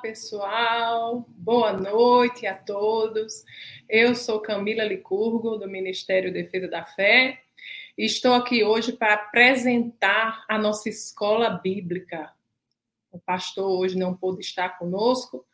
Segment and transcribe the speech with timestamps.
[0.00, 1.26] pessoal.
[1.28, 3.44] Boa noite a todos.
[3.88, 7.40] Eu sou Camila Licurgo, do Ministério Defesa da Fé,
[7.96, 12.32] e estou aqui hoje para apresentar a nossa escola bíblica.
[13.10, 15.44] O pastor hoje não pôde estar conosco,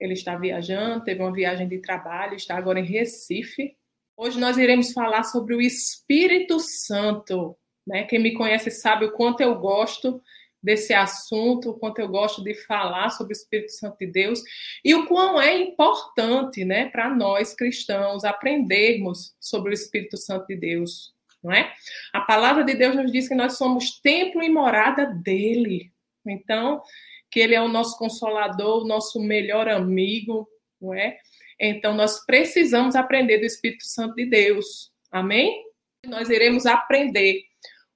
[0.00, 3.76] ele está viajando, teve uma viagem de trabalho, está agora em Recife.
[4.16, 7.56] Hoje nós iremos falar sobre o Espírito Santo.
[7.86, 8.04] Né?
[8.04, 10.22] Quem me conhece sabe o quanto eu gosto
[10.62, 14.42] desse assunto, o quanto eu gosto de falar sobre o Espírito Santo de Deus
[14.84, 20.56] e o quão é importante, né, para nós cristãos aprendermos sobre o Espírito Santo de
[20.56, 21.12] Deus,
[21.42, 21.72] não é?
[22.12, 25.90] A palavra de Deus nos diz que nós somos templo e morada dele.
[26.24, 26.80] Então,
[27.28, 30.48] que ele é o nosso consolador, o nosso melhor amigo,
[30.80, 31.18] não é?
[31.58, 34.92] Então, nós precisamos aprender do Espírito Santo de Deus.
[35.10, 35.64] Amém?
[36.06, 37.42] Nós iremos aprender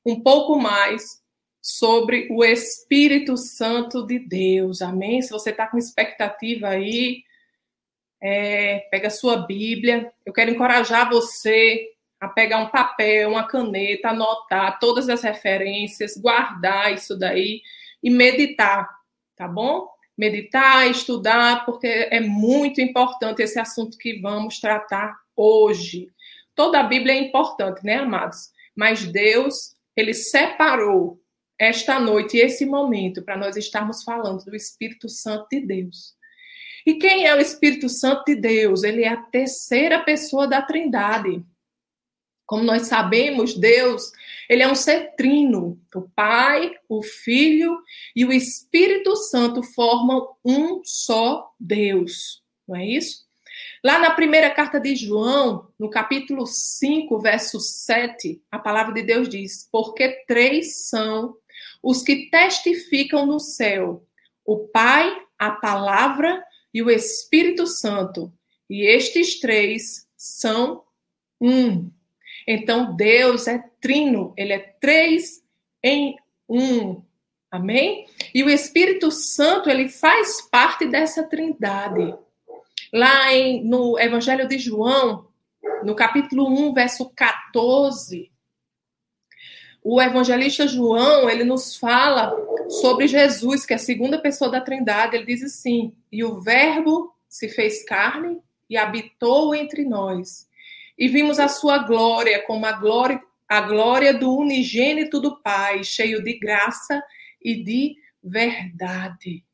[0.05, 1.20] um pouco mais
[1.66, 4.80] sobre o Espírito Santo de Deus.
[4.80, 5.20] Amém?
[5.20, 7.25] Se você está com expectativa aí,
[8.23, 10.12] é, pega sua Bíblia.
[10.25, 11.89] Eu quero encorajar você
[12.20, 17.62] a pegar um papel, uma caneta, anotar todas as referências, guardar isso daí
[18.00, 18.89] e meditar,
[19.34, 19.89] tá bom?
[20.17, 26.11] Meditar, estudar, porque é muito importante esse assunto que vamos tratar hoje.
[26.55, 28.53] Toda a Bíblia é importante, né, amados?
[28.72, 31.20] Mas Deus, ele separou
[31.59, 36.15] esta noite, esse momento, para nós estarmos falando do Espírito Santo de Deus.
[36.87, 38.85] E quem é o Espírito Santo de Deus?
[38.85, 41.45] Ele é a terceira pessoa da Trindade.
[42.47, 44.12] Como nós sabemos, Deus,
[44.49, 45.81] ele é um ser trino.
[45.93, 47.77] O Pai, o Filho
[48.15, 52.41] e o Espírito Santo formam um só Deus.
[52.69, 53.27] Não é isso?
[53.83, 59.29] Lá na primeira carta de João, no capítulo 5, verso 7, a palavra de Deus
[59.29, 61.37] diz: Porque três são
[61.83, 64.05] os que testificam no céu,
[64.45, 68.33] o Pai, a Palavra e o Espírito Santo.
[68.69, 70.83] E estes três são
[71.41, 71.91] um.
[72.47, 75.43] Então Deus é trino, ele é três
[75.82, 76.16] em
[76.49, 77.03] um.
[77.50, 78.06] Amém?
[78.34, 82.15] E o Espírito Santo, ele faz parte dessa trindade.
[82.93, 85.28] Lá em, no Evangelho de João,
[85.83, 88.31] no capítulo 1, verso 14,
[89.88, 92.34] o evangelista João, ele nos fala
[92.69, 95.14] sobre Jesus, que é a segunda pessoa da Trindade.
[95.14, 100.48] Ele diz assim: "E o Verbo se fez carne e habitou entre nós.
[100.98, 106.20] E vimos a sua glória como a glória a glória do unigênito do Pai, cheio
[106.20, 107.00] de graça
[107.41, 109.44] e de verdade."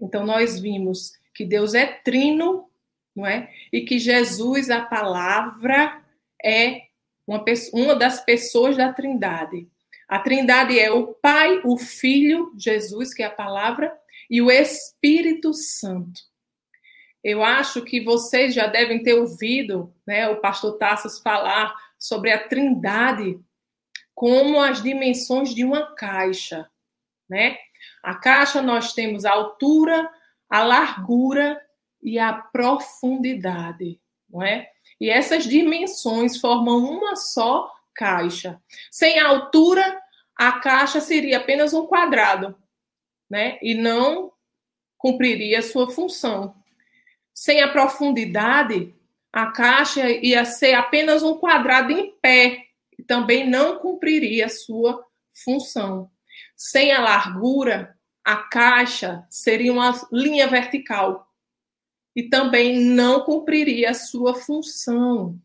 [0.00, 2.70] Então nós vimos que Deus é trino,
[3.16, 3.50] não é?
[3.72, 6.00] E que Jesus, a palavra,
[6.40, 6.89] é
[7.26, 9.68] uma, uma das pessoas da Trindade.
[10.08, 13.96] A Trindade é o Pai, o Filho, Jesus, que é a palavra,
[14.28, 16.20] e o Espírito Santo.
[17.22, 22.48] Eu acho que vocês já devem ter ouvido né, o pastor Tassas falar sobre a
[22.48, 23.38] Trindade
[24.14, 26.68] como as dimensões de uma caixa.
[27.28, 27.56] Né?
[28.02, 30.10] A caixa nós temos a altura,
[30.48, 31.60] a largura
[32.02, 34.70] e a profundidade, não é?
[35.00, 38.60] E essas dimensões formam uma só caixa.
[38.90, 40.00] Sem altura,
[40.36, 42.56] a caixa seria apenas um quadrado,
[43.28, 43.58] né?
[43.62, 44.32] E não
[44.98, 46.54] cumpriria sua função.
[47.32, 48.94] Sem a profundidade,
[49.32, 52.66] a caixa ia ser apenas um quadrado em pé
[52.98, 56.10] e também não cumpriria sua função.
[56.56, 61.29] Sem a largura, a caixa seria uma linha vertical
[62.14, 65.38] e também não cumpriria a sua função.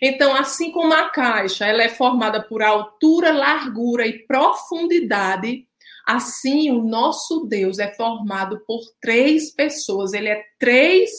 [0.00, 5.66] Então, assim como a caixa ela é formada por altura, largura e profundidade,
[6.06, 10.12] assim o nosso Deus é formado por três pessoas.
[10.12, 11.10] Ele é três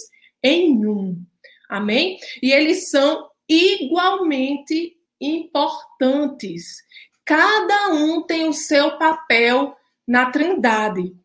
[0.41, 1.21] em um.
[1.69, 2.17] Amém?
[2.41, 6.83] E eles são igualmente importantes.
[7.23, 9.75] Cada um tem o seu papel
[10.07, 11.15] na Trindade,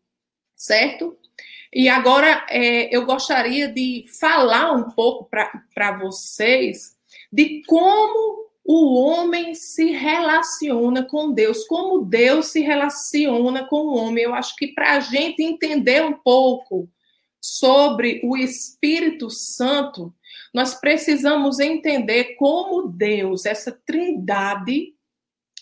[0.55, 1.15] certo?
[1.73, 6.97] E agora é, eu gostaria de falar um pouco para vocês
[7.31, 14.25] de como o homem se relaciona com Deus, como Deus se relaciona com o homem.
[14.25, 16.89] Eu acho que para a gente entender um pouco
[17.39, 20.13] sobre o Espírito Santo,
[20.53, 24.93] nós precisamos entender como Deus, essa trindade,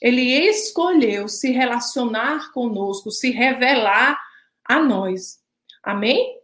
[0.02, 4.20] ele escolheu se relacionar conosco, se revelar
[4.66, 5.39] a nós.
[5.90, 6.38] Amém?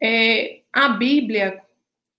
[0.00, 1.60] É, a Bíblia,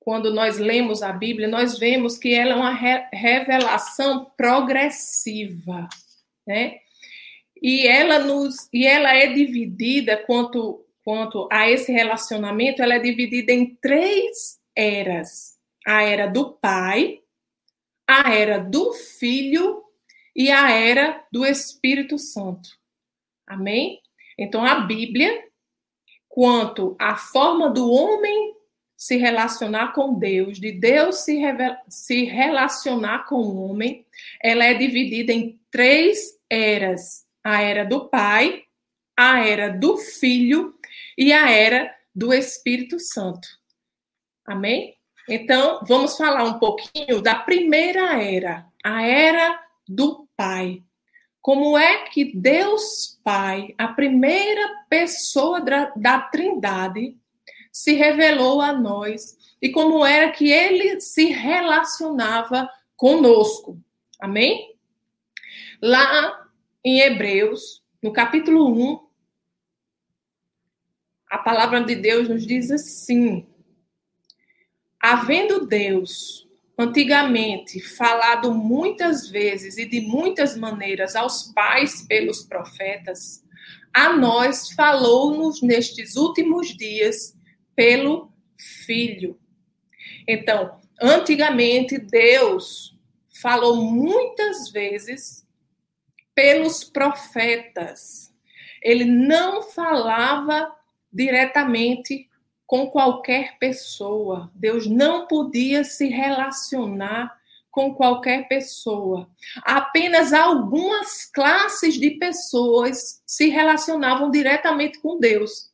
[0.01, 5.88] quando nós lemos a Bíblia, nós vemos que ela é uma re revelação progressiva,
[6.45, 6.80] né?
[7.62, 13.54] E ela nos e ela é dividida quanto quanto a esse relacionamento, ela é dividida
[13.54, 17.22] em três eras: a era do pai,
[18.06, 19.81] a era do filho
[20.36, 22.69] e a era do Espírito Santo.
[23.48, 24.01] Amém?
[24.38, 25.48] Então a Bíblia,
[26.38, 28.54] quanto à forma do homem
[28.95, 31.42] se relacionar com Deus, de Deus se,
[31.89, 34.06] se relacionar com o homem,
[34.39, 38.66] ela é dividida em três eras: a era do Pai,
[39.18, 40.75] a era do Filho
[41.18, 43.48] e a era do Espírito Santo.
[44.45, 44.95] Amém?
[45.28, 50.84] Então, vamos falar um pouquinho da primeira era, a era do Pai.
[51.47, 57.15] Como é que Deus Pai, a primeira pessoa da, da Trindade,
[57.71, 63.81] se revelou a nós e como era que ele se relacionava conosco.
[64.19, 64.75] Amém?
[65.81, 66.49] Lá
[66.83, 69.07] em Hebreus, no capítulo 1,
[71.29, 73.47] a palavra de Deus nos diz assim:
[75.00, 76.45] Havendo Deus
[76.77, 83.44] antigamente falado muitas vezes e de muitas maneiras aos pais pelos profetas,
[83.94, 87.35] a nós falou-nos nestes últimos dias
[87.75, 88.31] pelo
[88.85, 89.39] Filho.
[90.27, 92.95] Então, antigamente, Deus
[93.41, 95.45] falou muitas vezes
[96.35, 98.33] pelos profetas.
[98.81, 100.71] Ele não falava
[101.12, 102.29] diretamente
[102.67, 104.51] com qualquer pessoa.
[104.53, 107.35] Deus não podia se relacionar
[107.71, 109.29] com qualquer pessoa.
[109.63, 115.71] Apenas algumas classes de pessoas se relacionavam diretamente com Deus.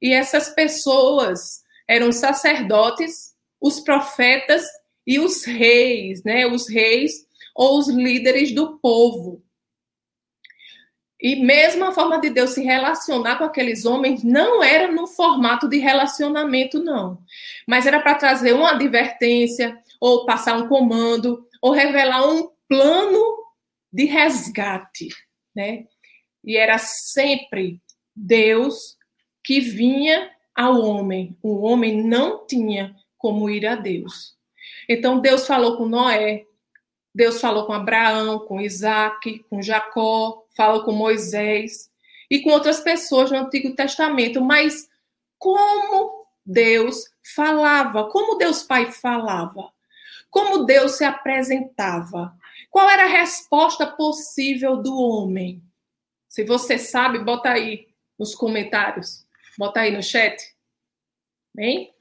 [0.00, 4.64] E essas pessoas eram sacerdotes, os profetas
[5.06, 6.46] e os reis, né?
[6.46, 9.42] Os reis ou os líderes do povo.
[11.20, 15.68] E mesmo a forma de Deus se relacionar com aqueles homens não era no formato
[15.68, 17.18] de relacionamento, não.
[17.66, 23.36] Mas era para trazer uma advertência, ou passar um comando, ou revelar um plano
[23.92, 25.08] de resgate,
[25.54, 25.86] né?
[26.44, 27.80] E era sempre
[28.14, 28.96] Deus
[29.42, 31.36] que vinha ao homem.
[31.42, 34.36] O homem não tinha como ir a Deus.
[34.88, 36.44] Então Deus falou com Noé,
[37.14, 41.88] Deus falou com Abraão, com Isaac, com Jacó, falou com Moisés
[42.28, 44.40] e com outras pessoas no Antigo Testamento.
[44.40, 44.88] Mas
[45.38, 47.04] como Deus
[47.36, 48.10] falava?
[48.10, 49.72] Como Deus Pai falava?
[50.28, 52.36] Como Deus se apresentava?
[52.70, 55.62] Qual era a resposta possível do homem?
[56.28, 57.86] Se você sabe, bota aí
[58.18, 59.24] nos comentários.
[59.56, 60.42] Bota aí no chat.
[61.54, 61.94] Bem?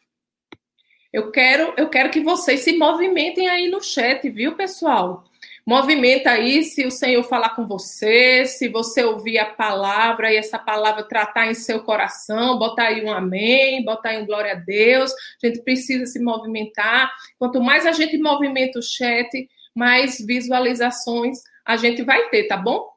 [1.13, 5.23] Eu quero, eu quero que vocês se movimentem aí no chat, viu, pessoal?
[5.67, 10.57] Movimenta aí se o Senhor falar com você, se você ouvir a palavra e essa
[10.57, 15.11] palavra tratar em seu coração, bota aí um amém, bota aí um glória a Deus.
[15.43, 17.11] A gente precisa se movimentar.
[17.37, 19.27] Quanto mais a gente movimenta o chat,
[19.75, 22.87] mais visualizações a gente vai ter, tá bom?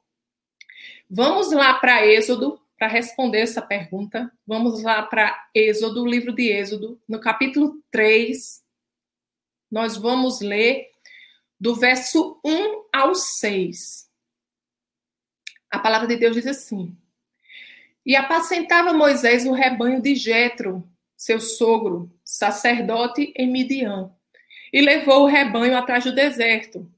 [1.10, 7.00] Vamos lá para Êxodo para responder essa pergunta, vamos lá para Êxodo, livro de Êxodo,
[7.08, 8.62] no capítulo 3.
[9.68, 10.89] Nós vamos ler
[11.60, 14.08] do verso 1 ao 6.
[15.70, 16.96] A palavra de Deus diz assim:
[18.04, 24.10] E apacentava Moisés o rebanho de Jetro, seu sogro, sacerdote em Midian,
[24.72, 26.90] e levou o rebanho atrás do deserto.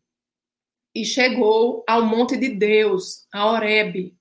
[0.94, 4.14] E chegou ao monte de Deus, a Horebe,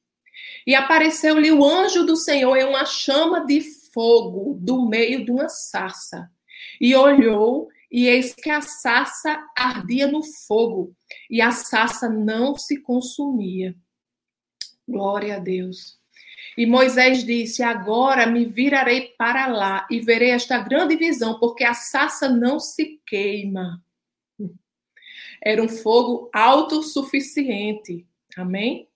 [0.66, 3.62] e apareceu-lhe o anjo do Senhor em uma chama de
[3.94, 6.32] fogo do meio de uma sarça.
[6.80, 10.96] E olhou, e eis que a sarça ardia no fogo,
[11.30, 13.76] e a sarça não se consumia.
[14.88, 16.00] Glória a Deus.
[16.58, 21.74] E Moisés disse: Agora me virarei para lá e verei esta grande visão, porque a
[21.74, 23.84] sarça não se queima.
[25.44, 28.06] Era um fogo autossuficiente.
[28.38, 28.88] Amém?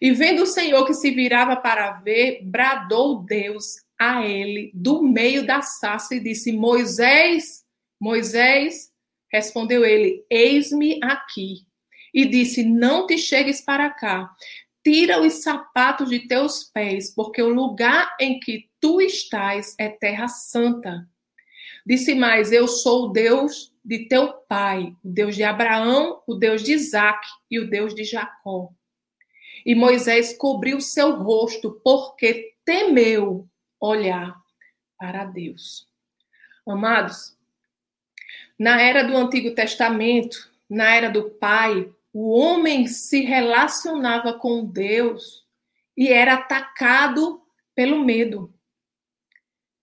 [0.00, 5.46] E vendo o Senhor que se virava para ver, bradou Deus a ele do meio
[5.46, 7.62] da sarça e disse: Moisés,
[8.02, 8.90] Moisés,
[9.32, 11.64] respondeu ele: Eis-me aqui.
[12.12, 14.28] E disse: Não te chegues para cá.
[14.82, 20.26] Tira os sapatos de teus pés, porque o lugar em que tu estás é terra
[20.26, 21.08] santa.
[21.86, 26.64] Disse mais: Eu sou o Deus de teu pai, o Deus de Abraão, o Deus
[26.64, 28.72] de Isaac e o Deus de Jacó.
[29.64, 33.48] E Moisés cobriu seu rosto porque temeu
[33.80, 34.34] olhar
[34.98, 35.86] para Deus.
[36.66, 37.36] Amados,
[38.62, 45.44] na era do Antigo Testamento, na era do Pai, o homem se relacionava com Deus
[45.96, 47.42] e era atacado
[47.74, 48.54] pelo medo.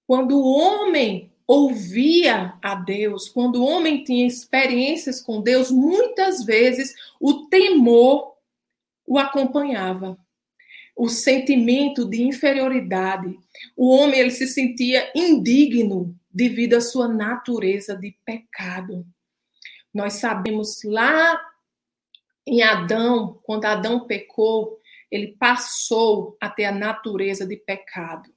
[0.08, 6.94] quando o homem ouvia a Deus, quando o homem tinha experiências com Deus, muitas vezes
[7.20, 8.34] o temor
[9.06, 10.18] o acompanhava.
[10.96, 13.38] O sentimento de inferioridade.
[13.76, 19.06] O homem ele se sentia indigno devido à sua natureza de pecado.
[19.94, 21.40] Nós sabemos lá
[22.46, 24.80] em Adão, quando Adão pecou,
[25.12, 28.30] ele passou a ter a natureza de pecado.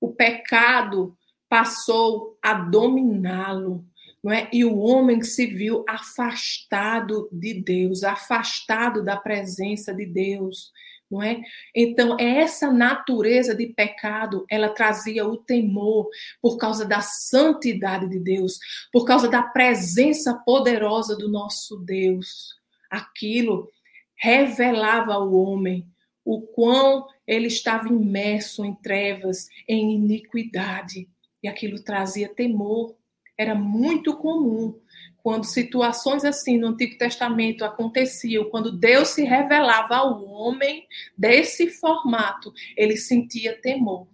[0.00, 1.16] O pecado
[1.48, 3.84] passou a dominá-lo,
[4.22, 4.48] não é?
[4.52, 10.72] E o homem se viu afastado de Deus, afastado da presença de Deus,
[11.10, 11.40] não é?
[11.74, 16.08] Então, essa natureza de pecado, ela trazia o temor
[16.40, 18.58] por causa da santidade de Deus,
[18.92, 22.54] por causa da presença poderosa do nosso Deus.
[22.88, 23.68] Aquilo
[24.16, 25.86] revelava ao homem
[26.24, 31.08] o quão ele estava imerso em trevas, em iniquidade.
[31.42, 32.94] E aquilo trazia temor.
[33.36, 34.78] Era muito comum
[35.22, 40.86] quando situações assim no Antigo Testamento aconteciam, quando Deus se revelava ao homem
[41.16, 44.06] desse formato, ele sentia temor.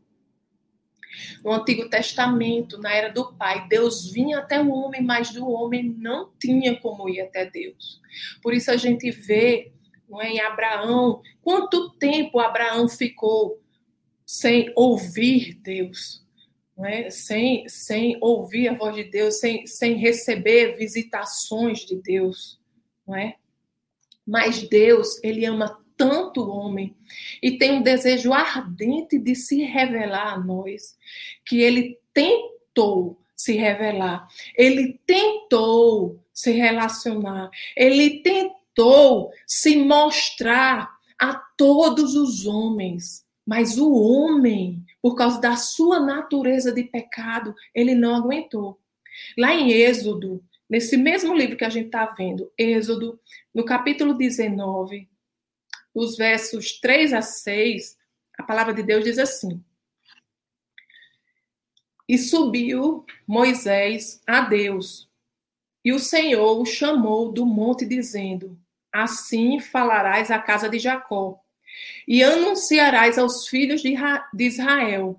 [1.43, 5.95] No Antigo Testamento, na era do Pai, Deus vinha até o homem, mas o homem
[5.99, 8.01] não tinha como ir até Deus.
[8.43, 9.73] Por isso a gente vê
[10.09, 13.61] não é, em Abraão, quanto tempo Abraão ficou
[14.25, 16.26] sem ouvir Deus
[16.77, 17.11] não é?
[17.11, 22.61] sem, sem ouvir a voz de Deus, sem, sem receber visitações de Deus,
[23.07, 23.37] não é?
[24.27, 26.95] Mas Deus, ele ama tanto o homem
[27.43, 30.97] e tem um desejo ardente de se revelar a nós,
[31.45, 42.15] que ele tentou se revelar, ele tentou se relacionar, ele tentou se mostrar a todos
[42.15, 48.81] os homens, mas o homem por causa da sua natureza de pecado, ele não aguentou.
[49.39, 53.21] Lá em Êxodo, nesse mesmo livro que a gente está vendo, Êxodo,
[53.55, 55.09] no capítulo 19,
[55.95, 57.97] os versos 3 a 6,
[58.37, 59.63] a palavra de Deus diz assim:
[62.09, 65.09] E subiu Moisés a Deus,
[65.85, 68.59] e o Senhor o chamou do monte, dizendo:
[68.93, 71.41] Assim falarás à casa de Jacó
[72.07, 75.19] e anunciarás aos filhos de Israel: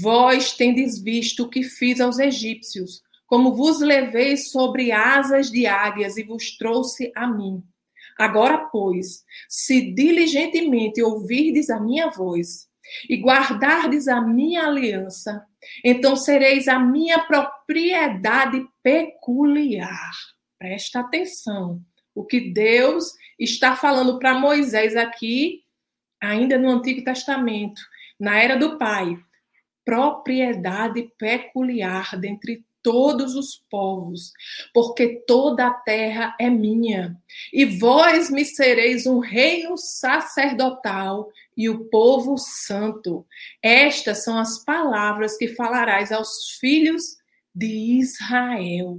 [0.00, 6.16] Vós tendes visto o que fiz aos egípcios, como vos levei sobre asas de águias
[6.16, 7.62] e vos trouxe a mim.
[8.18, 12.68] Agora, pois, se diligentemente ouvirdes a minha voz
[13.08, 15.44] e guardardes a minha aliança,
[15.84, 20.10] então sereis a minha propriedade peculiar.
[20.58, 21.80] Presta atenção.
[22.14, 25.62] O que Deus está falando para Moisés aqui
[26.20, 27.80] ainda no Antigo Testamento,
[28.18, 29.18] na era do Pai,
[29.84, 34.32] propriedade peculiar dentre todos os povos,
[34.72, 37.16] porque toda a terra é minha,
[37.52, 43.26] e vós me sereis um reino sacerdotal e o povo santo.
[43.62, 47.16] Estas são as palavras que falarás aos filhos
[47.54, 48.98] de Israel.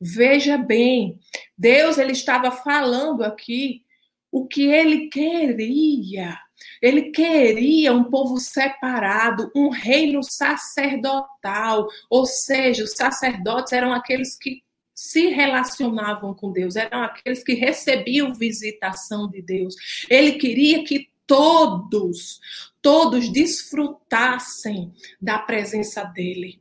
[0.00, 1.18] Veja bem,
[1.56, 3.82] Deus ele estava falando aqui
[4.30, 6.38] o que ele queria
[6.80, 14.62] ele queria um povo separado, um reino sacerdotal, ou seja, os sacerdotes eram aqueles que
[14.94, 19.74] se relacionavam com Deus, eram aqueles que recebiam visitação de Deus.
[20.08, 22.40] Ele queria que todos,
[22.80, 26.60] todos desfrutassem da presença dele.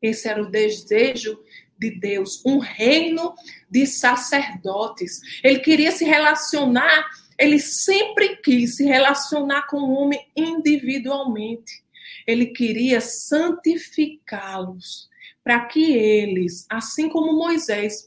[0.00, 1.38] Esse era o desejo
[1.78, 3.34] de Deus, um reino
[3.68, 5.20] de sacerdotes.
[5.42, 7.08] Ele queria se relacionar
[7.42, 11.82] ele sempre quis se relacionar com o homem individualmente.
[12.24, 15.10] Ele queria santificá-los
[15.42, 18.06] para que eles, assim como Moisés,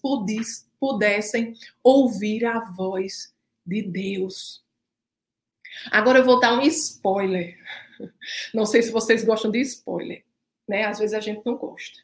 [0.80, 4.64] pudessem ouvir a voz de Deus.
[5.92, 7.60] Agora eu vou dar um spoiler.
[8.54, 10.24] Não sei se vocês gostam de spoiler,
[10.66, 10.86] né?
[10.86, 12.00] Às vezes a gente não gosta.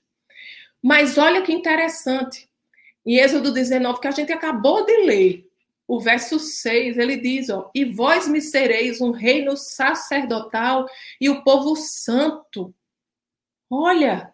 [0.83, 2.49] Mas olha que interessante.
[3.05, 5.50] Em Êxodo 19, que a gente acabou de ler,
[5.91, 10.87] o verso 6, ele diz, ó, e vós me sereis um reino sacerdotal
[11.19, 12.73] e o povo santo.
[13.69, 14.33] Olha,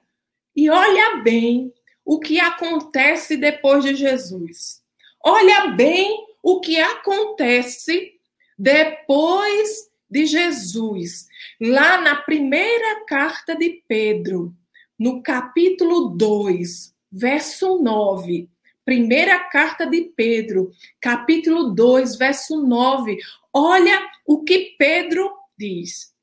[0.55, 1.73] e olha bem
[2.05, 4.83] o que acontece depois de Jesus.
[5.25, 8.11] Olha bem o que acontece
[8.55, 11.25] depois de Jesus.
[11.59, 14.53] Lá na primeira carta de Pedro,
[14.97, 18.47] no capítulo 2, verso 9,
[18.87, 23.17] Primeira carta de Pedro, capítulo 2, verso 9.
[23.51, 26.15] Olha o que Pedro diz.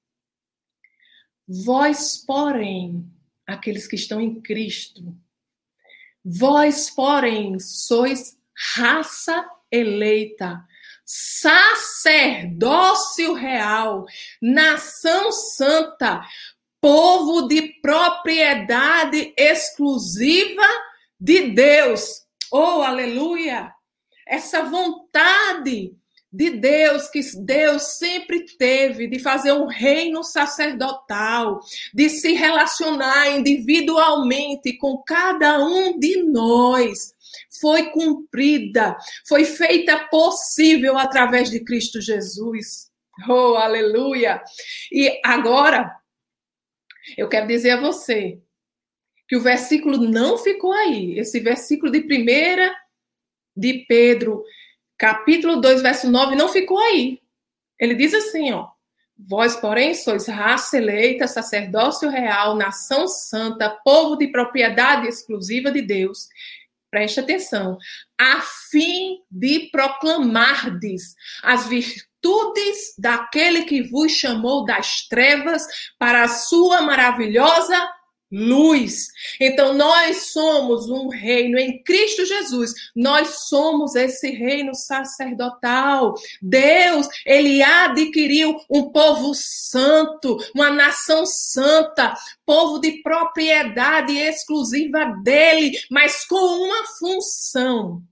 [1.47, 3.04] Vós, porém,
[3.47, 5.14] aqueles que estão em Cristo.
[6.25, 8.35] Vós, porém, sois
[8.75, 10.66] raça eleita,
[11.04, 12.14] sacerdócio
[13.35, 14.06] real,
[14.40, 16.23] nação santa,
[16.80, 20.66] povo de propriedade exclusiva
[21.21, 22.24] de Deus.
[22.51, 23.73] Oh, aleluia!
[24.27, 25.95] Essa vontade
[26.33, 31.61] de Deus, que Deus sempre teve, de fazer um reino sacerdotal,
[31.93, 37.15] de se relacionar individualmente com cada um de nós,
[37.61, 38.97] foi cumprida,
[39.29, 42.91] foi feita possível através de Cristo Jesus.
[43.29, 44.43] Oh, aleluia!
[44.93, 45.89] E agora,
[47.17, 48.41] eu quero dizer a você
[49.28, 51.19] que o versículo não ficou aí.
[51.19, 52.75] Esse versículo de primeira
[53.57, 54.43] de Pedro
[54.99, 57.21] capítulo 2, verso 9, não ficou aí.
[57.78, 58.69] Ele diz assim, ó:
[59.16, 66.28] Vós, porém, sois raça eleita, sacerdócio real, nação santa, povo de propriedade exclusiva de Deus.
[66.90, 67.78] Preste atenção.
[68.19, 68.40] A
[68.71, 75.66] fim de proclamardes as virtudes daquele que vos chamou das trevas
[75.99, 77.76] para a sua maravilhosa
[78.35, 79.07] luz.
[79.41, 82.73] Então nós somos um reino em Cristo Jesus.
[82.95, 86.14] Nós somos esse reino sacerdotal.
[86.43, 92.14] Deus, ele adquiriu um povo santo, uma nação santa,
[92.45, 98.03] povo de propriedade exclusiva dele, mas com uma função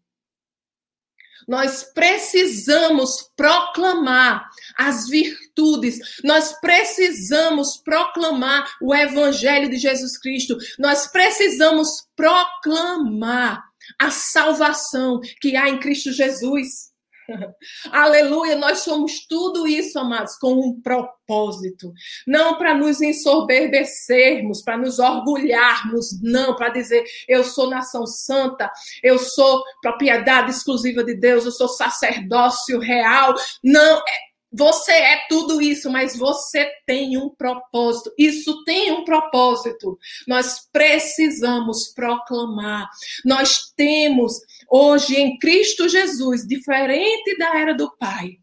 [1.48, 12.06] nós precisamos proclamar as virtudes, nós precisamos proclamar o Evangelho de Jesus Cristo, nós precisamos
[12.16, 13.64] proclamar
[13.98, 16.91] a salvação que há em Cristo Jesus.
[17.90, 21.92] Aleluia, nós somos tudo isso, amados, com um propósito.
[22.26, 28.70] Não para nos ensorberbecermos, para nos orgulharmos, não, para dizer eu sou nação santa,
[29.02, 33.34] eu sou propriedade exclusiva de Deus, eu sou sacerdócio real.
[33.62, 38.12] Não, é você é tudo isso, mas você tem um propósito.
[38.18, 39.98] Isso tem um propósito.
[40.28, 42.88] Nós precisamos proclamar.
[43.24, 48.38] Nós temos hoje em Cristo Jesus, diferente da era do Pai.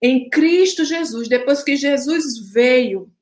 [0.00, 3.12] Em Cristo Jesus, depois que Jesus veio,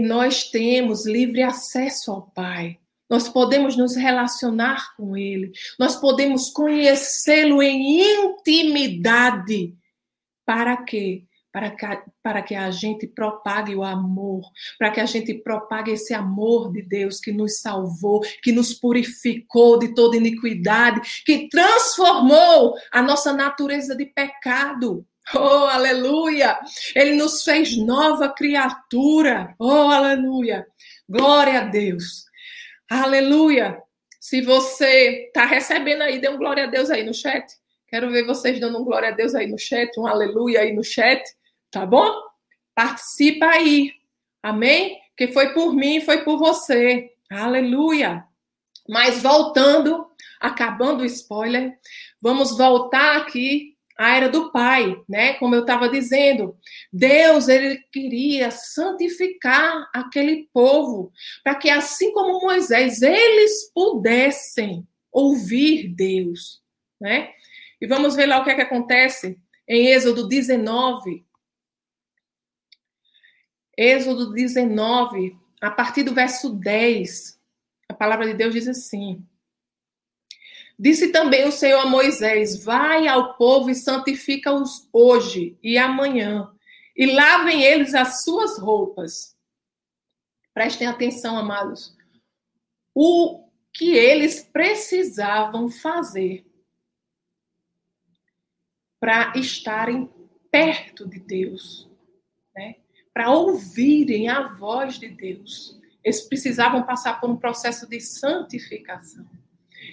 [0.00, 2.78] nós temos livre acesso ao Pai.
[3.10, 9.74] Nós podemos nos relacionar com Ele, nós podemos conhecê-lo em intimidade.
[10.46, 11.24] Para quê?
[11.52, 11.86] Para que,
[12.22, 14.42] para que a gente propague o amor,
[14.78, 19.76] para que a gente propague esse amor de Deus que nos salvou, que nos purificou
[19.76, 25.04] de toda iniquidade, que transformou a nossa natureza de pecado.
[25.34, 26.58] Oh, aleluia!
[26.94, 29.54] Ele nos fez nova criatura.
[29.58, 30.64] Oh, aleluia!
[31.08, 32.29] Glória a Deus.
[32.90, 33.80] Aleluia.
[34.18, 37.46] Se você está recebendo aí, dê um glória a Deus aí no chat.
[37.86, 40.82] Quero ver vocês dando um glória a Deus aí no chat, um aleluia aí no
[40.82, 41.22] chat,
[41.70, 42.12] tá bom?
[42.74, 43.92] Participa aí.
[44.42, 44.98] Amém?
[45.16, 47.12] Que foi por mim, foi por você.
[47.30, 48.24] Aleluia.
[48.88, 50.08] Mas voltando,
[50.40, 51.78] acabando o spoiler,
[52.20, 53.69] vamos voltar aqui
[54.00, 55.34] a era do Pai, né?
[55.34, 56.56] Como eu estava dizendo,
[56.90, 61.12] Deus ele queria santificar aquele povo
[61.44, 66.62] para que assim como Moisés eles pudessem ouvir Deus,
[66.98, 67.30] né?
[67.78, 71.22] E vamos ver lá o que é que acontece em Êxodo 19.
[73.76, 77.38] Êxodo 19, a partir do verso 10,
[77.86, 79.22] a palavra de Deus diz assim:
[80.80, 86.50] Disse também o Senhor a Moisés: Vai ao povo e santifica-os hoje e amanhã,
[86.96, 89.36] e lavem eles as suas roupas.
[90.54, 91.94] Prestem atenção, amados.
[92.94, 96.46] O que eles precisavam fazer
[98.98, 100.10] para estarem
[100.50, 101.90] perto de Deus,
[102.54, 102.76] né?
[103.12, 105.78] para ouvirem a voz de Deus.
[106.02, 109.26] Eles precisavam passar por um processo de santificação.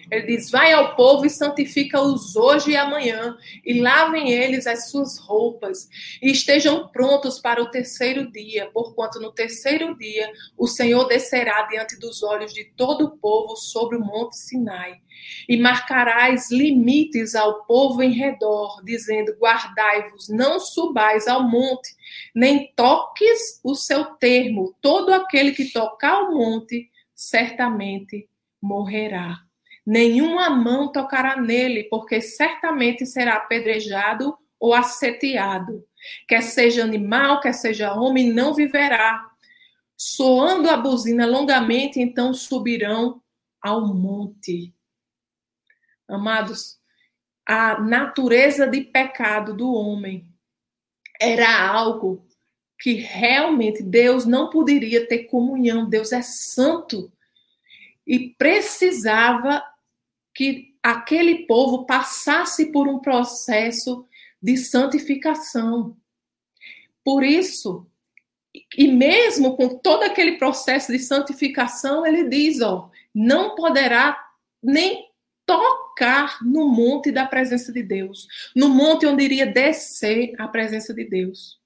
[0.10, 5.18] Ele diz: Vai ao povo e santifica-os hoje e amanhã, e lavem eles as suas
[5.18, 5.90] roupas,
[6.22, 12.00] e estejam prontos para o terceiro dia, porquanto no terceiro dia o Senhor descerá diante
[12.00, 15.02] dos olhos de todo o povo sobre o monte Sinai.
[15.50, 21.90] E marcarás limites ao povo em redor, dizendo: Guardai-vos, não subais ao monte,
[22.34, 24.76] nem toques o seu termo.
[24.82, 28.30] Todo aquele que tocar o monte certamente
[28.62, 29.47] morrerá
[29.88, 35.82] nenhuma mão tocará nele, porque certamente será apedrejado ou asseteado.
[36.28, 39.26] Quer seja animal, quer seja homem, não viverá.
[40.00, 43.20] soando a buzina longamente, então subirão
[43.60, 44.76] ao monte.
[46.08, 46.78] Amados,
[47.44, 50.32] a natureza de pecado do homem
[51.20, 52.28] era algo
[52.80, 55.90] que realmente Deus não poderia ter comunhão.
[55.90, 57.12] Deus é santo
[58.06, 59.64] e precisava
[60.38, 64.06] que aquele povo passasse por um processo
[64.40, 65.98] de santificação.
[67.04, 67.88] Por isso,
[68.78, 74.16] e mesmo com todo aquele processo de santificação, ele diz, ó, não poderá
[74.62, 75.08] nem
[75.44, 81.04] tocar no monte da presença de Deus, no monte onde iria descer a presença de
[81.04, 81.60] Deus.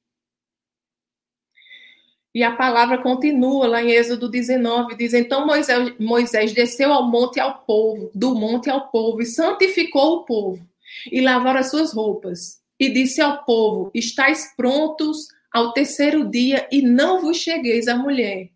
[2.33, 7.39] E a palavra continua lá em Êxodo 19, diz: Então Moisés, Moisés desceu ao monte
[7.39, 10.65] ao povo, do monte ao povo, e santificou o povo,
[11.11, 16.81] e lavaram as suas roupas, e disse ao povo: Estais prontos ao terceiro dia e
[16.81, 18.49] não vos chegueis a mulher.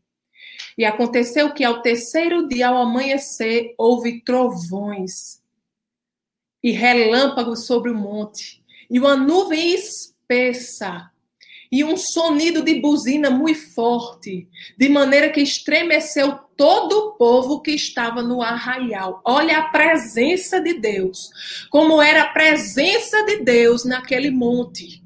[0.77, 5.41] E aconteceu que ao terceiro dia, ao amanhecer, houve trovões
[6.63, 11.11] e relâmpagos sobre o monte, e uma nuvem espessa,
[11.71, 14.47] e um sonido de buzina muito forte,
[14.77, 19.21] de maneira que estremeceu todo o povo que estava no arraial.
[19.25, 21.29] Olha a presença de Deus,
[21.69, 25.03] como era a presença de Deus naquele monte.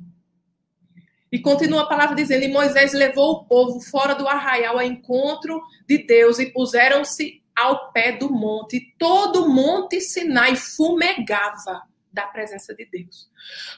[1.32, 5.62] E continua a palavra dizendo: E Moisés levou o povo fora do arraial ao encontro
[5.88, 8.96] de Deus e puseram-se ao pé do monte.
[8.98, 13.30] Todo o monte Sinai fumegava da presença de Deus.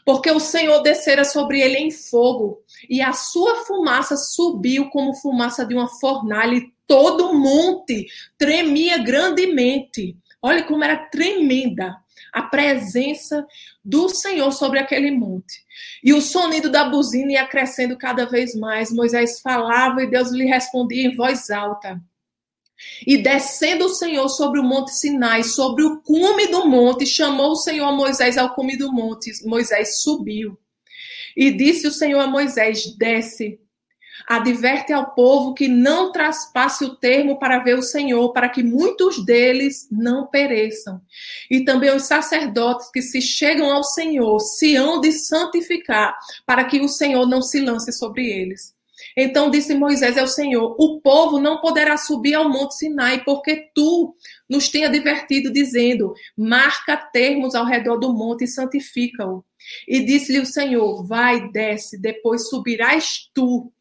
[0.06, 5.66] Porque o Senhor descera sobre ele em fogo, e a sua fumaça subiu como fumaça
[5.66, 10.18] de uma fornalha, e todo o monte tremia grandemente.
[10.42, 11.96] Olha como era tremenda
[12.34, 13.46] a presença
[13.84, 15.64] do Senhor sobre aquele monte.
[16.04, 18.92] E o sonido da buzina ia crescendo cada vez mais.
[18.92, 22.02] Moisés falava e Deus lhe respondia em voz alta.
[23.06, 27.56] E descendo o Senhor sobre o monte Sinai, sobre o cume do monte, chamou o
[27.56, 29.32] Senhor Moisés ao cume do monte.
[29.46, 30.58] Moisés subiu.
[31.36, 33.60] E disse o Senhor a Moisés: Desce
[34.28, 39.24] adverte ao povo que não traspasse o termo para ver o Senhor, para que muitos
[39.26, 41.02] deles não pereçam.
[41.50, 46.80] E também os sacerdotes que se chegam ao Senhor se hão de santificar, para que
[46.80, 48.74] o Senhor não se lance sobre eles.
[49.18, 54.16] Então disse Moisés ao Senhor: O povo não poderá subir ao monte Sinai, porque tu
[54.50, 59.44] nos tem advertido, dizendo: Marca termos ao redor do monte e santifica-o.
[59.88, 63.72] E disse-lhe o Senhor: Vai, desce, depois subirás tu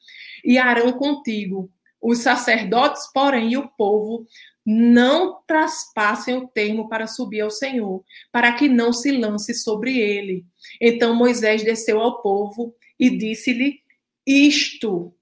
[0.44, 1.70] e Arão contigo.
[2.00, 4.26] Os sacerdotes, porém, e o povo
[4.64, 10.44] não traspassem o termo para subir ao Senhor, para que não se lance sobre ele.
[10.80, 13.80] Então Moisés desceu ao povo e disse-lhe
[14.26, 15.14] isto.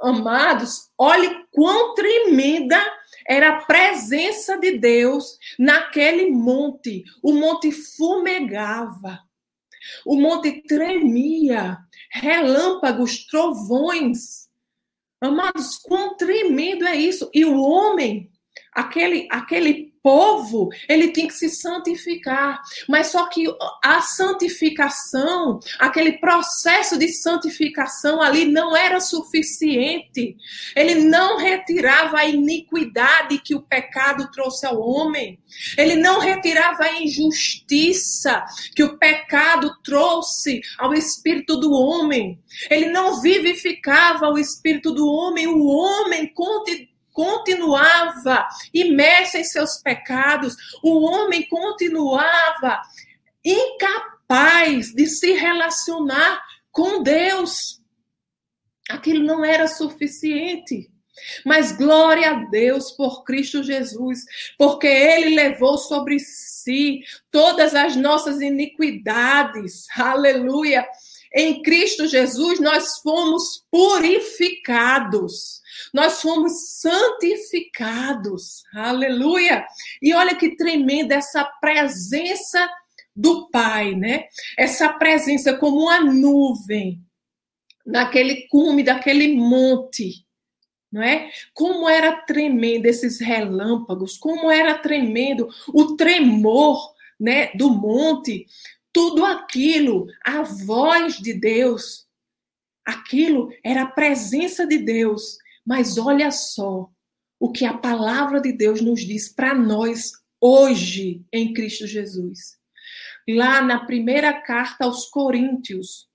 [0.00, 2.80] Amados, olhe quão tremenda
[3.26, 7.04] era a presença de Deus naquele monte.
[7.22, 9.20] O monte fumegava,
[10.04, 11.78] o monte tremia,
[12.10, 14.48] relâmpagos, trovões.
[15.20, 17.30] Amados, quão tremendo é isso!
[17.32, 18.30] E o homem,
[18.72, 22.60] aquele, aquele povo, ele tem que se santificar.
[22.86, 23.46] Mas só que
[23.82, 30.36] a santificação, aquele processo de santificação ali não era suficiente.
[30.76, 35.38] Ele não retirava a iniquidade que o pecado trouxe ao homem.
[35.78, 38.44] Ele não retirava a injustiça
[38.76, 42.38] que o pecado trouxe ao espírito do homem.
[42.68, 45.46] Ele não vivificava o espírito do homem.
[45.46, 52.82] O homem continua continuava imerso em seus pecados, o homem continuava
[53.42, 57.80] incapaz de se relacionar com Deus.
[58.90, 60.90] Aquilo não era suficiente.
[61.46, 64.18] Mas glória a Deus por Cristo Jesus,
[64.58, 69.86] porque Ele levou sobre si todas as nossas iniquidades.
[69.96, 70.84] Aleluia.
[71.32, 75.62] Em Cristo Jesus nós fomos purificados
[75.94, 78.64] nós fomos santificados.
[78.74, 79.64] Aleluia!
[80.02, 82.68] E olha que tremenda essa presença
[83.14, 84.24] do Pai, né?
[84.58, 87.00] Essa presença como uma nuvem
[87.86, 90.26] naquele cume daquele monte,
[90.90, 91.30] não é?
[91.52, 98.46] Como era tremendo esses relâmpagos, como era tremendo o tremor, né, do monte,
[98.92, 102.08] tudo aquilo, a voz de Deus,
[102.84, 106.90] aquilo era a presença de Deus mas olha só
[107.38, 112.58] o que a palavra de Deus nos diz para nós hoje em Cristo Jesus.
[113.28, 116.08] Lá na primeira carta aos Coríntios,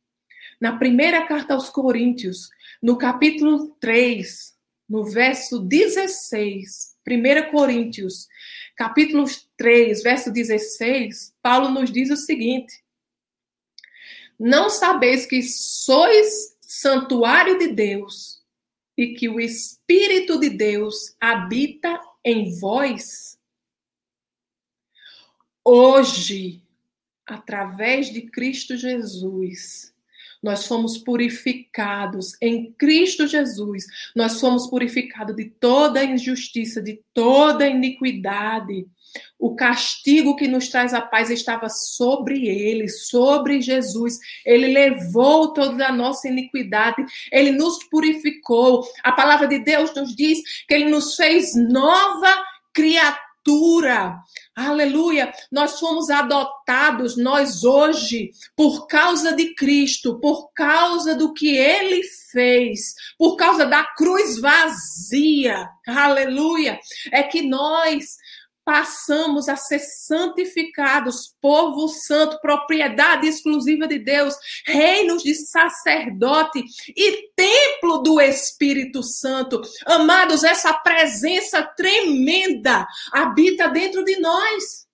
[0.61, 2.49] na primeira carta aos Coríntios,
[2.81, 4.53] no capítulo 3,
[4.87, 8.27] no verso 16, 1 Coríntios,
[8.75, 9.25] capítulo
[9.57, 12.73] 3, verso 16, Paulo nos diz o seguinte:
[14.39, 18.38] Não sabeis que sois santuário de Deus
[18.99, 23.39] e que o Espírito de Deus habita em vós?
[25.63, 26.61] Hoje,
[27.25, 29.95] através de Cristo Jesus,
[30.41, 33.85] nós fomos purificados em Cristo Jesus.
[34.15, 38.87] Nós fomos purificados de toda injustiça, de toda iniquidade.
[39.37, 44.17] O castigo que nos traz a paz estava sobre ele, sobre Jesus.
[44.45, 48.87] Ele levou toda a nossa iniquidade, ele nos purificou.
[49.03, 52.33] A palavra de Deus nos diz que ele nos fez nova
[52.73, 54.19] criatura.
[54.59, 55.31] Aleluia!
[55.49, 62.93] Nós fomos adotados, nós hoje, por causa de Cristo, por causa do que ele fez,
[63.17, 65.69] por causa da cruz vazia.
[65.87, 66.77] Aleluia!
[67.09, 68.17] É que nós
[68.69, 76.63] passamos a ser santificados, povo santo, propriedade exclusiva de Deus, reinos de sacerdote
[76.95, 79.59] e templo do Espírito Santo.
[79.87, 84.87] Amados, essa presença tremenda habita dentro de nós.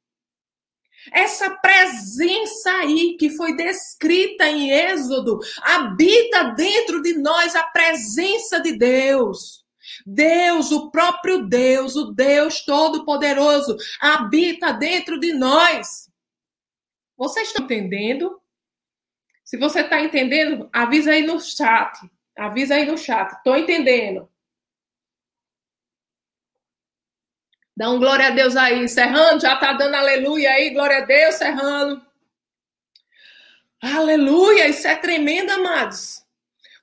[1.11, 8.71] Essa presença aí que foi descrita em Êxodo habita dentro de nós a presença de
[8.77, 9.64] Deus.
[10.05, 16.09] Deus, o próprio Deus, o Deus Todo-Poderoso, habita dentro de nós.
[17.17, 18.39] Vocês estão entendendo?
[19.43, 21.99] Se você está entendendo, avisa aí no chat.
[22.37, 23.31] Avisa aí no chat.
[23.31, 24.29] Estou entendendo.
[27.75, 28.87] Dá um glória a Deus aí.
[28.87, 30.71] Serrano, já está dando aleluia aí.
[30.71, 32.05] Glória a Deus, Serrano.
[33.81, 34.67] Aleluia.
[34.67, 36.24] Isso é tremendo, amados.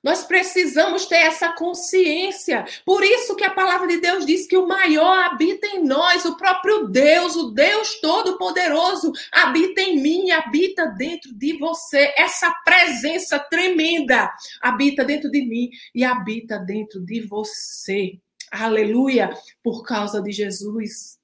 [0.03, 2.65] Nós precisamos ter essa consciência.
[2.85, 6.35] Por isso que a palavra de Deus diz que o maior habita em nós, o
[6.35, 12.13] próprio Deus, o Deus todo-poderoso, habita em mim, habita dentro de você.
[12.17, 14.29] Essa presença tremenda
[14.61, 18.19] habita dentro de mim e habita dentro de você.
[18.51, 21.17] Aleluia, por causa de Jesus.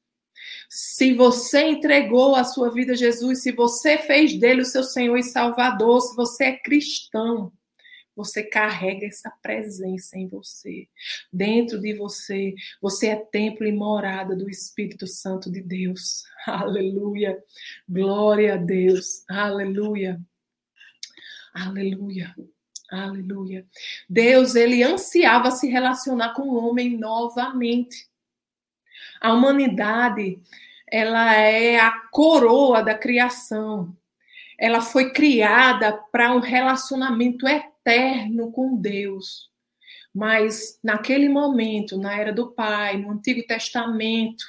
[0.70, 5.18] Se você entregou a sua vida a Jesus, se você fez dele o seu Senhor
[5.18, 7.52] e Salvador, se você é cristão,
[8.20, 10.90] você carrega essa presença em você.
[11.32, 16.26] Dentro de você, você é templo e morada do Espírito Santo de Deus.
[16.46, 17.42] Aleluia.
[17.88, 19.24] Glória a Deus.
[19.30, 20.20] Aleluia.
[21.54, 22.36] Aleluia.
[22.92, 23.66] Aleluia.
[24.10, 28.06] Deus, ele ansiava se relacionar com o homem novamente.
[29.22, 30.42] A humanidade,
[30.92, 33.96] ela é a coroa da criação.
[34.58, 39.50] Ela foi criada para um relacionamento eterno eterno com Deus.
[40.14, 44.44] Mas naquele momento, na era do Pai, no Antigo Testamento,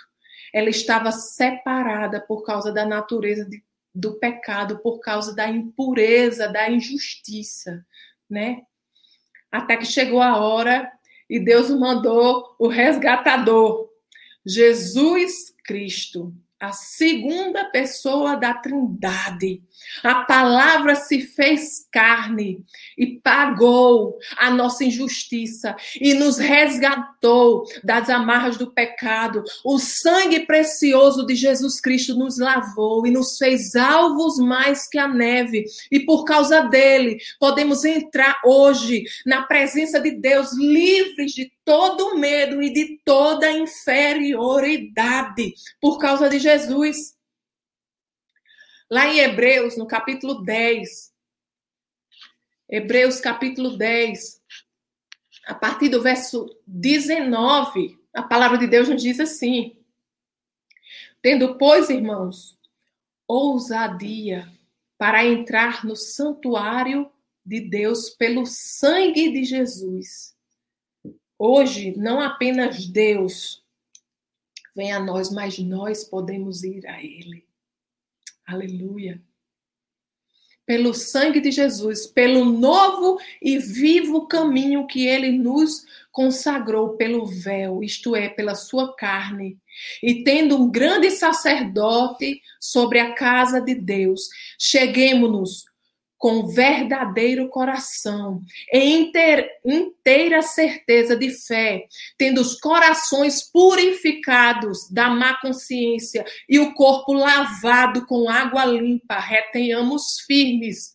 [0.52, 3.62] ela estava separada por causa da natureza de,
[3.94, 7.84] do pecado, por causa da impureza, da injustiça,
[8.28, 8.62] né?
[9.50, 10.90] Até que chegou a hora
[11.28, 13.88] e Deus mandou o resgatador,
[14.44, 19.62] Jesus Cristo, a segunda pessoa da Trindade.
[20.04, 22.62] A palavra se fez carne
[22.98, 29.42] e pagou a nossa injustiça e nos resgatou das amarras do pecado.
[29.64, 35.08] O sangue precioso de Jesus Cristo nos lavou e nos fez alvos mais que a
[35.08, 35.64] neve.
[35.90, 42.60] E por causa dele, podemos entrar hoje na presença de Deus livres de todo medo
[42.60, 47.16] e de toda inferioridade por causa de Jesus.
[48.90, 51.14] Lá em Hebreus, no capítulo 10,
[52.68, 54.42] Hebreus capítulo 10,
[55.46, 59.80] a partir do verso 19, a palavra de Deus nos diz assim:
[61.22, 62.58] Tendo, pois, irmãos,
[63.28, 64.52] ousadia
[64.98, 67.08] para entrar no santuário
[67.46, 70.34] de Deus pelo sangue de Jesus
[71.42, 73.64] Hoje, não apenas Deus
[74.76, 77.46] vem a nós, mas nós podemos ir a Ele.
[78.46, 79.22] Aleluia.
[80.66, 87.82] Pelo sangue de Jesus, pelo novo e vivo caminho que Ele nos consagrou pelo véu,
[87.82, 89.58] isto é, pela sua carne,
[90.02, 95.69] e tendo um grande sacerdote sobre a casa de Deus, cheguemos-nos
[96.20, 99.10] com verdadeiro coração, em
[99.64, 101.86] inteira certeza de fé,
[102.18, 110.20] tendo os corações purificados da má consciência e o corpo lavado com água limpa, retenhamos
[110.26, 110.94] firmes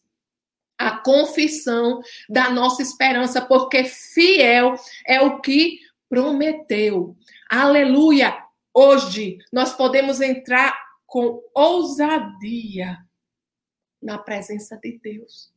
[0.78, 4.76] a confissão da nossa esperança, porque fiel
[5.08, 7.16] é o que prometeu.
[7.50, 8.38] Aleluia!
[8.72, 13.00] Hoje nós podemos entrar com ousadia
[14.06, 15.52] na presença de Deus.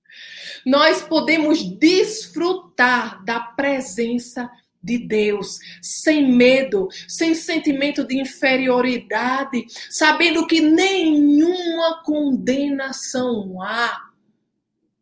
[0.67, 4.51] Nós podemos desfrutar da presença
[4.83, 14.11] de Deus, sem medo, sem sentimento de inferioridade, sabendo que nenhuma condenação há.